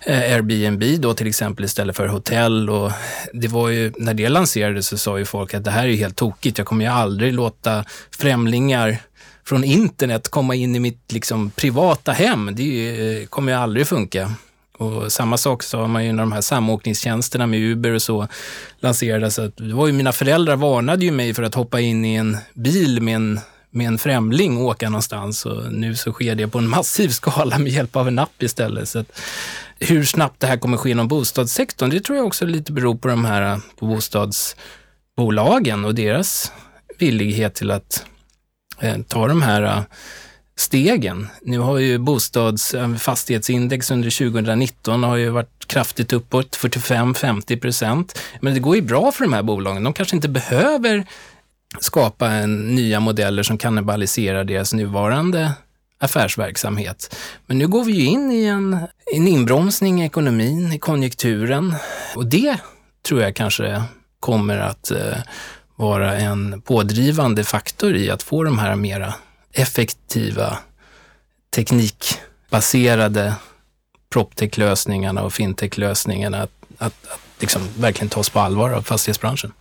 [0.00, 2.92] eh, Airbnb då till exempel istället för hotell och
[3.32, 5.96] det var ju, när det lanserades så sa ju folk att det här är ju
[5.96, 6.58] helt tokigt.
[6.58, 7.84] Jag kommer ju aldrig låta
[8.18, 8.98] främlingar
[9.44, 12.50] från internet komma in i mitt liksom, privata hem.
[12.52, 14.32] Det kommer ju aldrig funka.
[14.82, 18.28] Och samma sak sa man ju när de här samåkningstjänsterna med Uber och så
[18.80, 19.38] lanserades.
[19.38, 22.36] Att det var ju mina föräldrar varnade ju mig för att hoppa in i en
[22.54, 23.40] bil med en,
[23.70, 25.46] med en främling och åka någonstans.
[25.46, 28.88] Och nu så sker det på en massiv skala med hjälp av en app istället.
[28.88, 29.18] Så att,
[29.78, 33.08] hur snabbt det här kommer ske inom bostadssektorn, det tror jag också lite beror på
[33.08, 36.52] de här på bostadsbolagen och deras
[36.98, 38.04] villighet till att
[38.80, 39.82] eh, ta de här eh,
[40.62, 41.28] stegen.
[41.42, 48.18] Nu har ju bostads eh, fastighetsindex under 2019 har ju varit kraftigt uppåt, 45-50 procent.
[48.40, 49.84] Men det går ju bra för de här bolagen.
[49.84, 51.06] De kanske inte behöver
[51.80, 55.52] skapa en, nya modeller som kannibaliserar deras nuvarande
[55.98, 57.16] affärsverksamhet.
[57.46, 58.78] Men nu går vi ju in i en,
[59.14, 61.74] en inbromsning i ekonomin, i konjunkturen
[62.16, 62.56] och det
[63.06, 63.82] tror jag kanske
[64.20, 65.18] kommer att eh,
[65.76, 69.14] vara en pådrivande faktor i att få de här mera
[69.52, 70.58] effektiva
[71.54, 73.34] teknikbaserade
[74.14, 79.52] proptech-lösningarna och fintech-lösningarna att, att, att liksom verkligen tas på allvar av fastighetsbranschen.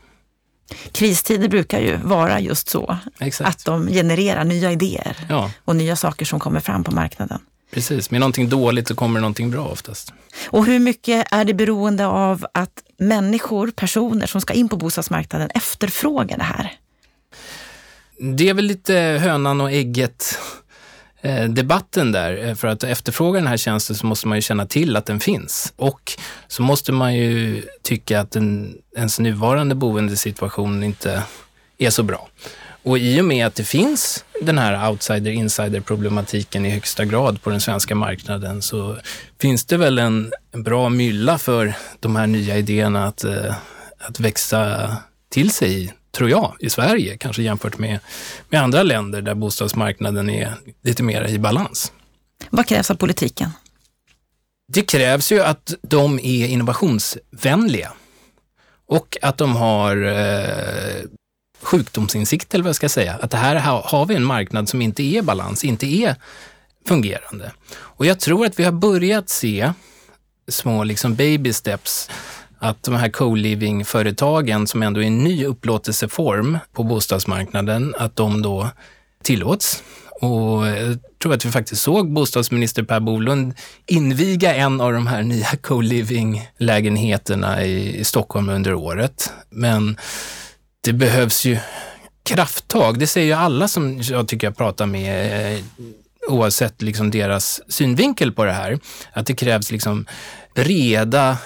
[0.91, 3.49] Kristider brukar ju vara just så, Exakt.
[3.49, 7.39] att de genererar nya idéer Ja, och nya saker som kommer fram på marknaden.
[7.73, 8.11] precis.
[8.11, 10.13] Med någonting dåligt så kommer det någonting bra oftast.
[10.45, 15.49] Och hur mycket är det beroende av att människor, personer som ska in på bostadsmarknaden
[15.55, 16.77] efterfrågar det här?
[18.23, 22.47] Det är väl lite hönan och ägget-debatten eh, där.
[22.47, 25.19] Eh, för att efterfråga den här tjänsten så måste man ju känna till att den
[25.19, 25.73] finns.
[25.75, 26.11] Och
[26.47, 31.23] så måste man ju tycka att den, ens nuvarande boendesituation inte
[31.77, 32.27] är så bra.
[32.83, 37.61] Och i och med att det finns den här outsider-insider-problematiken i högsta grad på den
[37.61, 38.97] svenska marknaden så
[39.41, 43.55] finns det väl en, bra mylla för de här nya idéerna att, eh,
[43.99, 44.95] att växa
[45.29, 47.99] till sig i tror jag, i Sverige, kanske jämfört med,
[48.49, 51.91] med andra länder där bostadsmarknaden är lite mer i balans.
[52.49, 53.49] Vad krävs av politiken?
[54.73, 57.91] Det krävs ju att de är innovationsvänliga
[58.85, 61.01] och att de har eh,
[61.61, 63.19] sjukdomsinsikt, eller vad jag ska säga.
[63.21, 66.15] Att det här har vi en marknad som inte är i balans, inte är
[66.87, 67.51] fungerande.
[67.73, 69.73] Och jag tror att vi har börjat se
[70.47, 72.09] små liksom baby steps
[72.63, 78.69] att de här co-living-företagen som ändå är en ny upplåtelseform på bostadsmarknaden, att de då
[79.23, 79.83] tillåts.
[80.21, 83.53] Och jag tror att vi faktiskt såg bostadsminister Per Bolund
[83.87, 89.33] inviga en av de här nya co-living-lägenheterna i, Stockholm under året.
[89.49, 89.97] Men
[90.83, 91.57] det behövs ju
[92.23, 92.99] krafttag.
[92.99, 95.59] Det säger ju alla som jag tycker jag pratar med, eh,
[96.27, 98.79] oavsett liksom deras synvinkel på det här,
[99.13, 100.05] att det krävs liksom
[100.55, 101.37] breda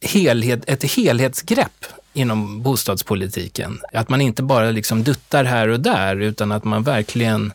[0.00, 3.80] helhet, ett helhetsgrepp inom bostadspolitiken.
[3.92, 7.52] Att man inte bara liksom duttar här och där, utan att man verkligen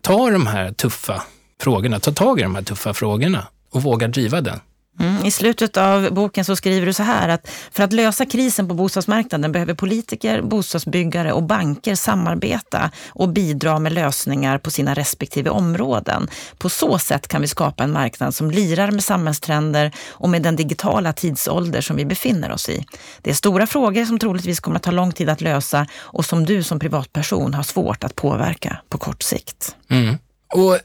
[0.00, 1.22] tar de här tuffa
[1.60, 4.60] frågorna, tar tag i de här tuffa frågorna och vågar driva den.
[4.98, 8.68] Mm, I slutet av boken så skriver du så här att för att lösa krisen
[8.68, 15.50] på bostadsmarknaden behöver politiker, bostadsbyggare och banker samarbeta och bidra med lösningar på sina respektive
[15.50, 16.28] områden.
[16.58, 20.56] På så sätt kan vi skapa en marknad som lirar med samhällstrender och med den
[20.56, 22.84] digitala tidsålder som vi befinner oss i.
[23.22, 26.44] Det är stora frågor som troligtvis kommer att ta lång tid att lösa och som
[26.44, 29.76] du som privatperson har svårt att påverka på kort sikt.
[29.90, 30.18] Mm.
[30.54, 30.78] Och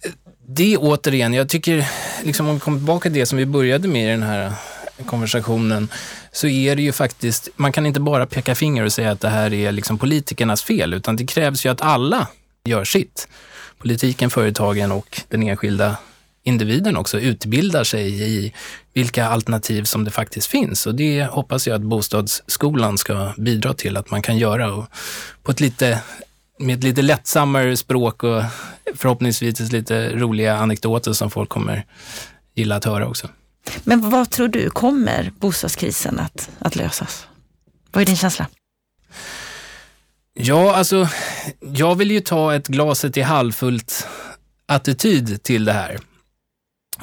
[0.48, 1.88] det återigen, jag tycker,
[2.24, 4.54] liksom om vi kommer tillbaka till det som vi började med i den här
[5.06, 5.88] konversationen,
[6.32, 9.30] så är det ju faktiskt, man kan inte bara peka finger och säga att det
[9.30, 12.28] här är liksom politikernas fel, utan det krävs ju att alla
[12.66, 13.28] gör sitt.
[13.78, 15.98] Politiken, företagen och den enskilda
[16.44, 18.54] individen också utbildar sig i
[18.94, 20.88] vilka alternativ som det faktiskt finns.
[20.88, 24.86] Och det hoppas jag att bostadsskolan ska bidra till att man kan göra och
[25.44, 26.00] på ett lite
[26.66, 28.44] med ett lite lättsammare språk och
[28.96, 31.86] förhoppningsvis lite roliga anekdoter som folk kommer
[32.56, 33.30] gilla att höra också.
[33.84, 37.28] Men vad tror du, kommer bostadskrisen att, att lösas?
[37.92, 38.48] Vad är din känsla?
[40.34, 41.08] Ja, alltså,
[41.60, 44.08] jag vill ju ta ett glaset i halvfullt
[44.66, 46.00] attityd till det här.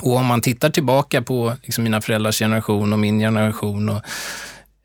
[0.01, 4.03] Och om man tittar tillbaka på liksom mina föräldrars generation och min generation och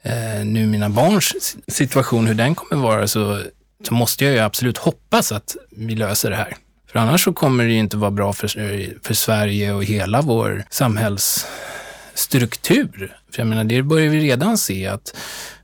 [0.01, 3.43] eh, nu mina barns situation, hur den kommer vara, så
[3.83, 6.55] så måste jag ju absolut hoppas att vi löser det här.
[6.91, 10.21] För annars så kommer det ju inte vara bra för, eh, för Sverige och hela
[10.21, 13.17] vår samhällsstruktur.
[13.31, 15.15] För jag menar, det börjar vi redan se att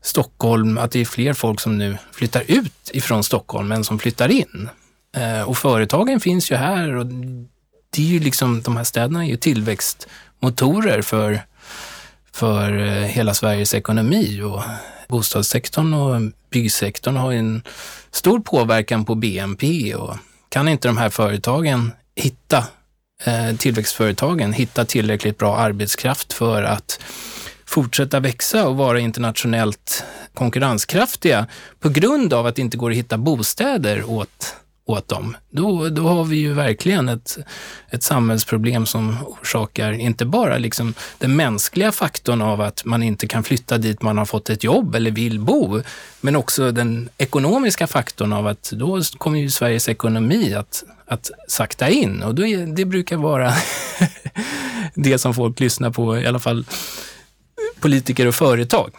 [0.02, 4.32] Stockholm, att det är fler folk som nu flyttar ut ifrån Stockholm än som flyttar
[4.32, 4.69] in.
[5.17, 7.06] Eh, och företagen finns ju här och
[7.89, 11.41] det är ju liksom, de här städerna är ju tillväxtmotorer för,
[12.34, 14.63] för eh, hela Sveriges ekonomi och
[15.12, 17.63] bostadssektorn och byggsektorn har en
[18.12, 20.15] stor påverkan på BNP och
[20.50, 22.58] kan inte de här företagen hitta,
[23.24, 27.00] eh, tillväxtföretagen, hitta tillräckligt bra arbetskraft för att
[27.65, 31.47] fortsätta växa och vara internationellt konkurrenskraftiga
[31.80, 34.56] på grund av att det inte går att hitta bostäder åt
[34.91, 37.38] åt dem, då, då har vi ju verkligen ett,
[37.89, 43.43] ett samhällsproblem som orsakar inte bara liksom den mänskliga faktorn av att man inte kan
[43.43, 45.82] flytta dit man har fått ett jobb eller vill bo,
[46.21, 51.89] men också den ekonomiska faktorn av att då kommer ju Sveriges ekonomi att, att sakta
[51.89, 53.54] in och då är, det brukar vara
[54.95, 56.65] det som folk lyssnar på, i alla fall
[57.80, 58.91] politiker och företag.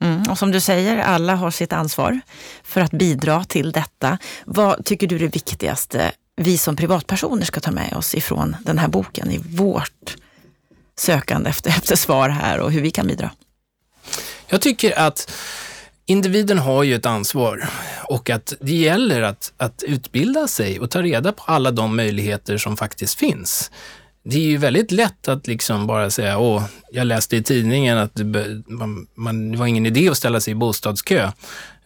[0.00, 2.20] Mm, och som du säger, alla har sitt ansvar
[2.62, 4.18] för att bidra till detta.
[4.44, 8.78] Vad tycker du är det viktigaste vi som privatpersoner ska ta med oss ifrån den
[8.78, 10.16] här boken i vårt
[10.96, 13.30] sökande efter, efter svar här och hur vi kan bidra?
[14.46, 15.32] Jag tycker att
[16.06, 17.68] individen har ju ett ansvar
[18.08, 22.58] och att det gäller att, att utbilda sig och ta reda på alla de möjligheter
[22.58, 23.70] som faktiskt finns
[24.22, 28.10] det är ju väldigt lätt att liksom bara säga, åh, jag läste i tidningen att
[28.14, 31.30] det, man, man, det var ingen idé att ställa sig i bostadskö,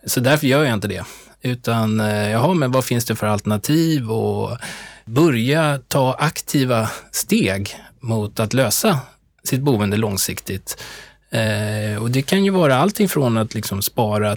[0.06, 1.04] så därför gör jag inte det.
[1.42, 4.58] Utan, eh, jaha, men vad finns det för alternativ och
[5.04, 8.98] börja ta aktiva steg mot att lösa
[9.44, 10.82] sitt boende långsiktigt.
[11.30, 14.36] Eh, och det kan ju vara allting från att liksom spara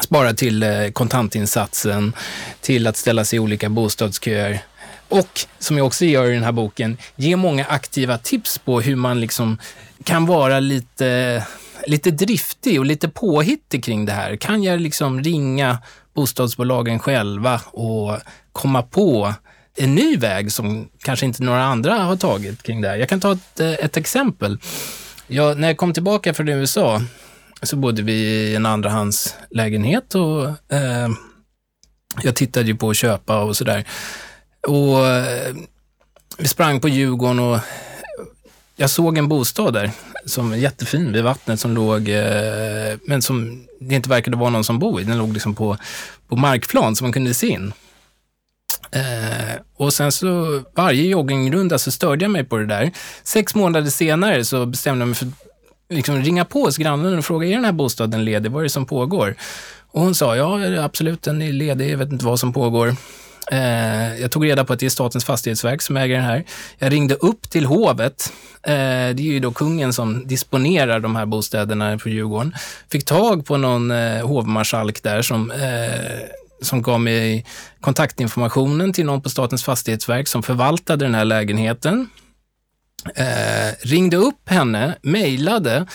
[0.00, 2.12] spara till eh, kontantinsatsen,
[2.60, 4.60] till att ställa sig i olika bostadsköer,
[5.12, 8.96] och, som jag också gör i den här boken, ge många aktiva tips på hur
[8.96, 9.58] man liksom
[10.04, 11.44] kan vara lite,
[11.86, 14.36] lite driftig och lite påhittig kring det här.
[14.36, 15.78] Kan jag liksom ringa
[16.14, 18.18] bostadsbolagen själva och
[18.52, 19.34] komma på
[19.76, 22.96] en ny väg som kanske inte några andra har tagit kring det här.
[22.96, 24.58] Jag kan ta ett, ett exempel.
[25.26, 27.02] Jag, när jag kom tillbaka från USA
[27.62, 31.08] så bodde vi i en andrahandslägenhet och eh,
[32.22, 33.84] jag tittade ju på att köpa och sådär.
[34.66, 35.54] Och eh,
[36.38, 37.58] vi sprang på Djurgården och
[38.76, 39.90] jag såg en bostad där
[40.26, 44.64] som var jättefin vid vattnet som låg, eh, men som det inte verkade vara någon
[44.64, 45.04] som bor i.
[45.04, 45.76] Den låg liksom på,
[46.28, 47.72] på markplan som man kunde se in.
[48.90, 52.90] Eh, och sen så varje joggingrunda så störde jag mig på det där.
[53.22, 55.32] Sex månader senare så bestämde jag mig för att
[55.88, 58.52] liksom ringa på hos grannen och fråga, är den här bostaden ledig?
[58.52, 59.34] Vad är det som pågår?
[59.92, 62.96] Och hon sa, ja absolut den är ledig, jag vet inte vad som pågår.
[63.52, 66.44] Eh, jag tog reda på att det är Statens fastighetsverk som äger den här.
[66.78, 68.32] Jag ringde upp till hovet.
[68.62, 68.72] Eh,
[69.14, 72.54] det är ju då kungen som disponerar de här bostäderna på Djurgården.
[72.90, 76.18] Fick tag på någon eh, hovmarskalk där som eh,
[76.62, 77.46] som gav mig
[77.80, 82.08] kontaktinformationen till någon på Statens fastighetsverk som förvaltade den här lägenheten.
[83.82, 85.86] Ringde upp henne, mejlade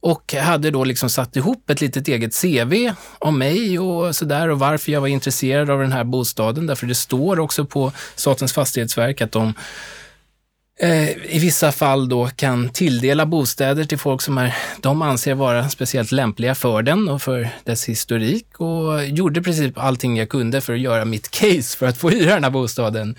[0.00, 4.58] och hade då liksom satt ihop ett litet eget CV om mig och sådär och
[4.58, 6.66] varför jag var intresserad av den här bostaden.
[6.66, 9.54] Därför det står också på Statens fastighetsverk att de
[10.80, 15.68] eh, i vissa fall då kan tilldela bostäder till folk som är, de anser vara
[15.68, 20.72] speciellt lämpliga för den och för dess historik och gjorde precis allting jag kunde för
[20.72, 23.16] att göra mitt case för att få hyra den här bostaden.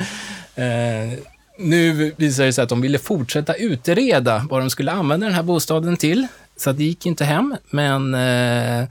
[0.55, 1.19] Eh,
[1.59, 5.43] nu visar det sig att de ville fortsätta utreda vad de skulle använda den här
[5.43, 6.27] bostaden till.
[6.57, 8.13] Så det gick inte hem, men...
[8.13, 8.87] Eh,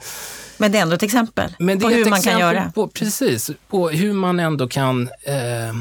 [0.61, 2.73] men det är ändå ett exempel på hur man kan göra.
[2.75, 5.75] På, precis, på hur man ändå kan, eh,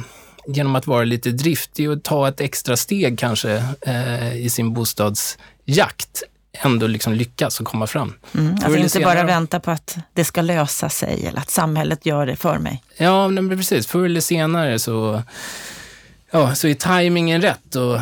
[0.47, 6.23] genom att vara lite driftig och ta ett extra steg kanske eh, i sin bostadsjakt,
[6.63, 8.13] ändå liksom lyckas och komma fram.
[8.33, 12.25] Mm, alltså inte bara vänta på att det ska lösa sig eller att samhället gör
[12.25, 12.83] det för mig.
[12.97, 13.87] Ja, men precis.
[13.87, 15.23] Förr eller senare så,
[16.31, 17.95] ja, så är tajmingen rätt och,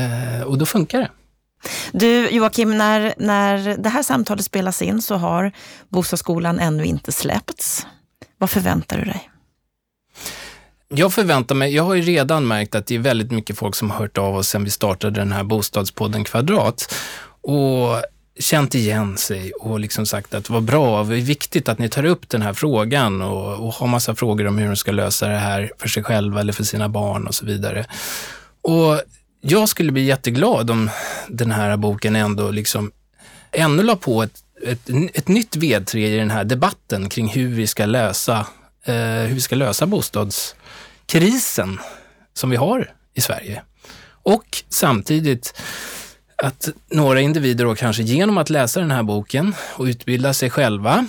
[0.00, 1.10] eh, och då funkar det.
[1.92, 5.52] Du Joakim, när, när det här samtalet spelas in så har
[5.88, 7.86] Bostadsskolan ännu inte släppts.
[8.38, 9.30] Vad förväntar du dig?
[10.88, 13.90] Jag förväntar mig, jag har ju redan märkt att det är väldigt mycket folk som
[13.90, 16.94] har hört av oss sedan vi startade den här bostadspodden Kvadrat
[17.42, 18.02] och
[18.40, 22.04] känt igen sig och liksom sagt att vad bra, det är viktigt att ni tar
[22.04, 25.38] upp den här frågan och, och har massa frågor om hur de ska lösa det
[25.38, 27.86] här för sig själva eller för sina barn och så vidare.
[28.62, 29.02] Och
[29.40, 30.90] jag skulle bli jätteglad om
[31.28, 32.92] den här boken ändå liksom
[33.52, 37.66] ännu la på ett, ett, ett nytt vedträ i den här debatten kring hur vi
[37.66, 38.46] ska lösa,
[38.84, 41.78] eh, hur vi ska lösa bostadskrisen
[42.34, 43.62] som vi har i Sverige.
[44.22, 45.54] Och samtidigt
[46.42, 51.06] att några individer då kanske genom att läsa den här boken och utbilda sig själva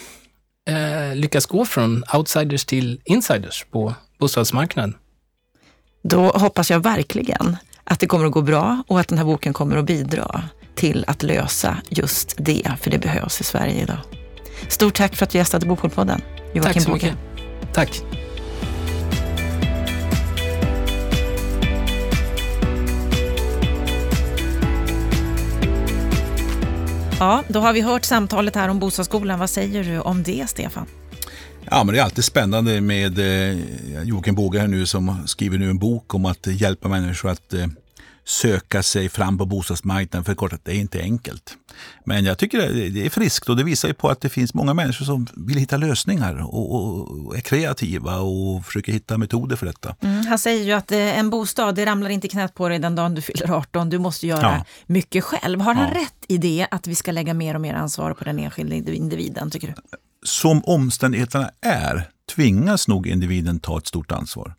[0.69, 4.95] eh, lyckas gå från outsiders till insiders på bostadsmarknaden.
[6.03, 9.53] Då hoppas jag verkligen att det kommer att gå bra och att den här boken
[9.53, 10.43] kommer att bidra
[10.75, 13.97] till att lösa just det, för det behövs i Sverige idag.
[14.67, 16.21] Stort tack för att du gästade Bokpodden,
[16.53, 17.17] Joakim Tack så mycket.
[17.73, 18.03] Tack.
[27.21, 29.39] Ja, då har vi hört samtalet här om Bostadsskolan.
[29.39, 30.85] Vad säger du om det, Stefan?
[31.69, 35.69] Ja, men det är alltid spännande med eh, Joakim Båge här nu som skriver nu
[35.69, 37.67] en bok om att eh, hjälpa människor att eh,
[38.25, 40.23] söka sig fram på bostadsmarknaden.
[40.23, 41.57] För kort att det är inte enkelt.
[42.05, 44.73] Men jag tycker det är friskt och det visar ju på att det finns många
[44.73, 49.95] människor som vill hitta lösningar och, och är kreativa och försöker hitta metoder för detta.
[50.01, 52.95] Mm, han säger ju att eh, en bostad, det ramlar inte knät på dig den
[52.95, 53.89] dagen du fyller 18.
[53.89, 54.65] Du måste göra ja.
[54.85, 55.61] mycket själv.
[55.61, 56.01] Har han ja.
[56.01, 59.51] rätt i det, att vi ska lägga mer och mer ansvar på den enskilda individen,
[59.51, 59.73] tycker du?
[60.23, 64.55] Som omständigheterna är tvingas nog individen ta ett stort ansvar.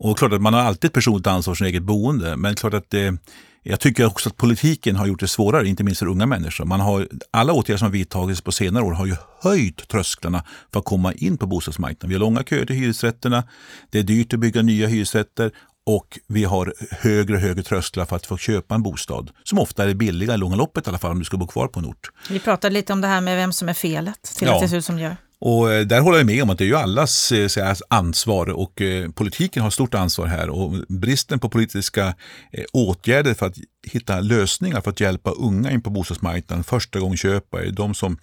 [0.00, 2.74] Och klart att man har alltid ett personligt ansvar för sin eget boende, men klart
[2.74, 3.16] att det,
[3.62, 6.64] jag tycker också att politiken har gjort det svårare, inte minst för unga människor.
[6.64, 10.80] Man har, alla åtgärder som har vidtagits på senare år har ju höjt trösklarna för
[10.80, 12.08] att komma in på bostadsmarknaden.
[12.08, 13.44] Vi har långa köer till hyresrätterna,
[13.90, 15.50] det är dyrt att bygga nya hyresrätter
[15.86, 19.30] och vi har högre och högre trösklar för att få köpa en bostad.
[19.44, 21.68] Som ofta är billiga i långa loppet i alla fall om du ska bo kvar
[21.68, 22.10] på en ort.
[22.30, 24.54] Vi pratade lite om det här med vem som är felet till ja.
[24.54, 25.16] att det ser ut som det gör.
[25.40, 28.50] Och eh, där håller jag med om att det är ju allas eh, säga, ansvar
[28.50, 32.14] och eh, politiken har stort ansvar här och bristen på politiska
[32.52, 37.16] eh, åtgärder för att hitta lösningar för att hjälpa unga in på bostadsmarknaden, första gång
[37.16, 38.18] köpare, de som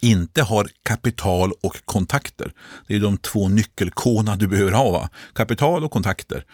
[0.00, 2.52] inte har kapital och kontakter.
[2.86, 4.90] Det är de två nyckelkåna du behöver ha.
[4.90, 5.08] Va?
[5.32, 6.44] Kapital och kontakter.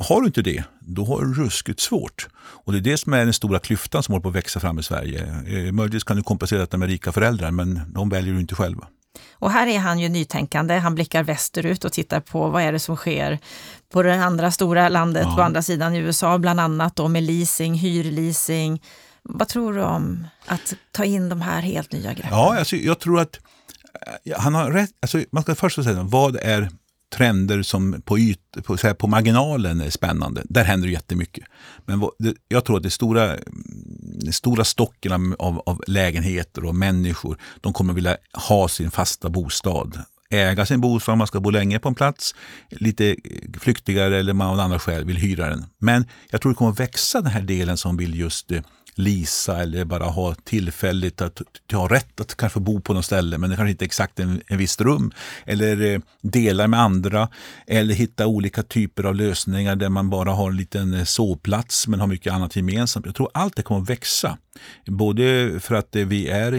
[0.00, 2.28] Har du inte det, då har du ruskigt svårt.
[2.36, 4.78] Och Det är det som är den stora klyftan som håller på att växa fram
[4.78, 5.42] i Sverige.
[5.72, 8.86] Möjligtvis kan du kompensera detta med rika föräldrar, men de väljer du inte själva.
[9.32, 10.78] Och här är han ju nytänkande.
[10.78, 13.38] Han blickar västerut och tittar på vad är det som sker
[13.92, 15.36] på det andra stora landet ja.
[15.36, 18.82] på andra sidan i USA, bland annat då med leasing, hyrleasing,
[19.22, 22.38] Vad tror du om att ta in de här helt nya greppen?
[22.38, 23.40] Ja, alltså, jag tror att
[24.24, 24.90] eh, han har rätt.
[25.00, 26.70] Alltså, man ska först säga vad är
[27.14, 30.42] trender som på, yt, på, så här, på marginalen är spännande.
[30.44, 31.44] Där händer det jättemycket.
[31.84, 33.36] Men vad, det, jag tror att det stora,
[34.24, 40.04] det stora stocken av, av lägenheter och människor, de kommer vilja ha sin fasta bostad
[40.30, 42.34] äga sin bostad om man ska bo länge på en plats.
[42.70, 43.16] Lite
[43.60, 45.64] flyktigare eller man av andra skäl vill hyra den.
[45.78, 48.62] Men jag tror det kommer växa den här delen som vill just eh,
[48.94, 51.42] lisa eller bara ha tillfälligt att
[51.72, 54.42] ha rätt att kanske bo på något ställe men det kanske inte är exakt en,
[54.46, 55.12] en visst rum.
[55.46, 57.28] Eller eh, dela med andra
[57.66, 62.00] eller hitta olika typer av lösningar där man bara har en liten eh, sovplats men
[62.00, 63.06] har mycket annat gemensamt.
[63.06, 64.38] Jag tror allt det kommer att växa.
[64.86, 66.52] Både för att vi är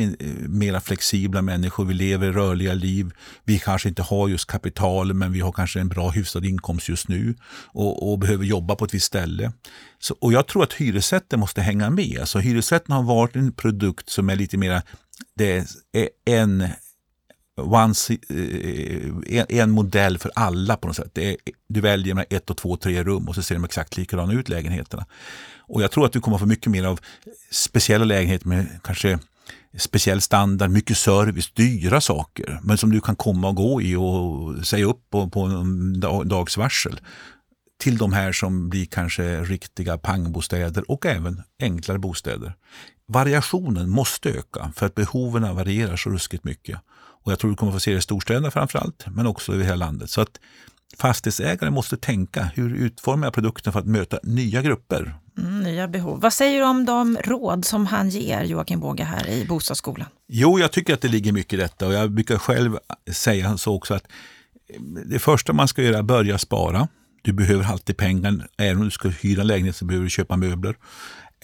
[0.47, 3.11] mer mera flexibla människor, vi lever rörliga liv.
[3.43, 7.07] Vi kanske inte har just kapital men vi har kanske en bra hyfsad inkomst just
[7.07, 7.35] nu
[7.67, 9.51] och, och behöver jobba på ett visst ställe.
[9.99, 12.17] Så, och jag tror att hyresrätten måste hänga med.
[12.19, 14.81] Alltså, hyresrätten har varit en produkt som är lite mera,
[15.35, 16.67] det är en
[17.57, 17.93] one,
[18.29, 21.17] en, eh, eh, en modell för alla på något sätt.
[21.17, 21.35] Är,
[21.67, 24.49] du väljer med ett, och två, tre rum och så ser de exakt likadana ut
[24.49, 25.05] lägenheterna.
[25.57, 26.99] Och jag tror att du kommer få mycket mer av
[27.51, 29.19] speciella lägenheter med kanske
[29.77, 32.59] speciell standard, mycket service, dyra saker.
[32.63, 36.57] Men som du kan komma och gå i och säga upp på, på en dags
[36.57, 36.99] varsel.
[37.77, 42.53] Till de här som blir kanske riktiga pangbostäder och även enklare bostäder.
[43.07, 46.79] Variationen måste öka för att behoven varierar så ruskigt mycket.
[47.25, 49.63] Och jag tror du kommer få se det i storstäderna framför allt, men också över
[49.63, 50.09] hela landet.
[50.09, 50.39] Så att
[50.97, 55.15] fastighetsägare måste tänka, hur utformar jag produkten för att möta nya grupper?
[55.37, 56.21] Mm, nya behov.
[56.21, 60.07] Vad säger du om de råd som han ger, Joakim Båge, här i Bostadsskolan?
[60.27, 62.77] Jo, jag tycker att det ligger mycket i detta och jag brukar själv
[63.11, 64.07] säga så också att
[65.05, 66.87] det första man ska göra är att börja spara.
[67.21, 68.47] Du behöver alltid pengar.
[68.57, 70.75] Även om du ska hyra en lägenhet så behöver du köpa möbler.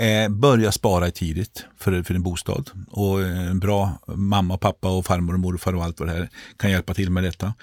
[0.02, 2.70] Eh, börja spara tidigt för, för din bostad.
[2.88, 6.30] Och eh, en bra mamma, pappa och farmor och morfar och allt vad det här
[6.58, 7.54] kan hjälpa till med detta.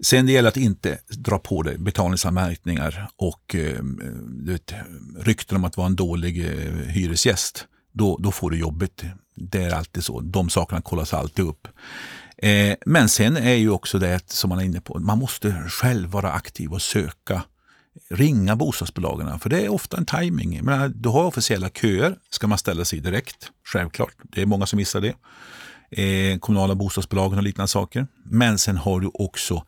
[0.00, 3.80] Sen det gäller att inte dra på dig betalningsanmärkningar och eh,
[4.46, 4.74] vet,
[5.18, 7.66] rykten om att vara en dålig eh, hyresgäst.
[7.92, 9.04] Då, då får du jobbigt.
[9.36, 10.20] Det är alltid så.
[10.20, 11.68] De sakerna kollas alltid upp.
[12.36, 16.08] Eh, men sen är ju också det som man är inne på, man måste själv
[16.08, 17.42] vara aktiv och söka
[18.10, 19.38] ringa bostadsbolagen.
[19.38, 20.60] För det är ofta en timing.
[20.94, 23.50] du har officiella köer, ska man ställa sig direkt.
[23.64, 25.14] Självklart, det är många som missar det.
[25.90, 28.06] Eh, kommunala bostadsbolagen och liknande saker.
[28.24, 29.64] Men sen har du också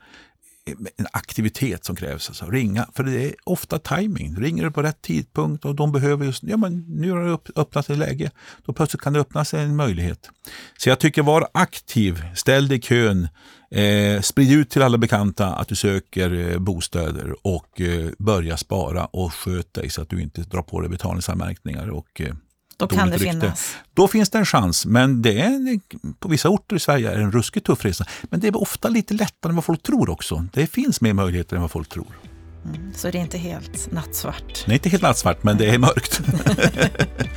[0.97, 2.29] en aktivitet som krävs.
[2.29, 4.37] Alltså ringa, för det är ofta timing.
[4.37, 7.91] Ringer du på rätt tidpunkt och de behöver just, ja men nu har det öppnat
[7.91, 8.31] ett läge.
[8.64, 10.31] Då plötsligt kan det öppna sig en möjlighet.
[10.79, 13.29] Så jag tycker var aktiv, ställ dig i kön,
[13.71, 19.05] eh, sprid ut till alla bekanta att du söker eh, bostäder och eh, börja spara
[19.05, 22.35] och sköt dig så att du inte drar på dig betalningsanmärkningar och eh,
[22.77, 23.41] då kan det rykte.
[23.41, 23.77] finnas.
[23.95, 25.81] Då finns det en chans, men det är,
[26.18, 28.05] på vissa orter i Sverige är det en ruskigt tuff resa.
[28.22, 30.47] Men det är ofta lite lättare än vad folk tror också.
[30.53, 32.18] Det finns mer möjligheter än vad folk tror.
[32.64, 34.64] Mm, så det är inte helt nattsvart?
[34.66, 36.20] Nej, inte helt nattsvart, men det är mörkt.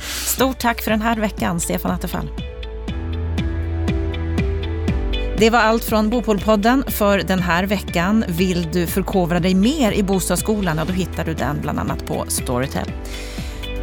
[0.26, 2.30] Stort tack för den här veckan, Stefan Attefall.
[5.38, 8.24] Det var allt från Bopolpodden för den här veckan.
[8.28, 12.92] Vill du förkovra dig mer i bostadsskolan, då hittar du den bland annat på Storytel.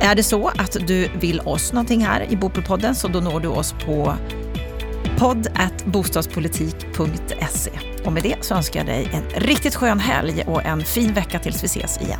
[0.01, 3.47] Är det så att du vill oss någonting här i Bopelpodden så då når du
[3.47, 4.13] oss på
[5.17, 5.47] podd
[5.85, 7.71] bostadspolitik.se.
[8.05, 11.39] Och med det så önskar jag dig en riktigt skön helg och en fin vecka
[11.39, 12.19] tills vi ses igen.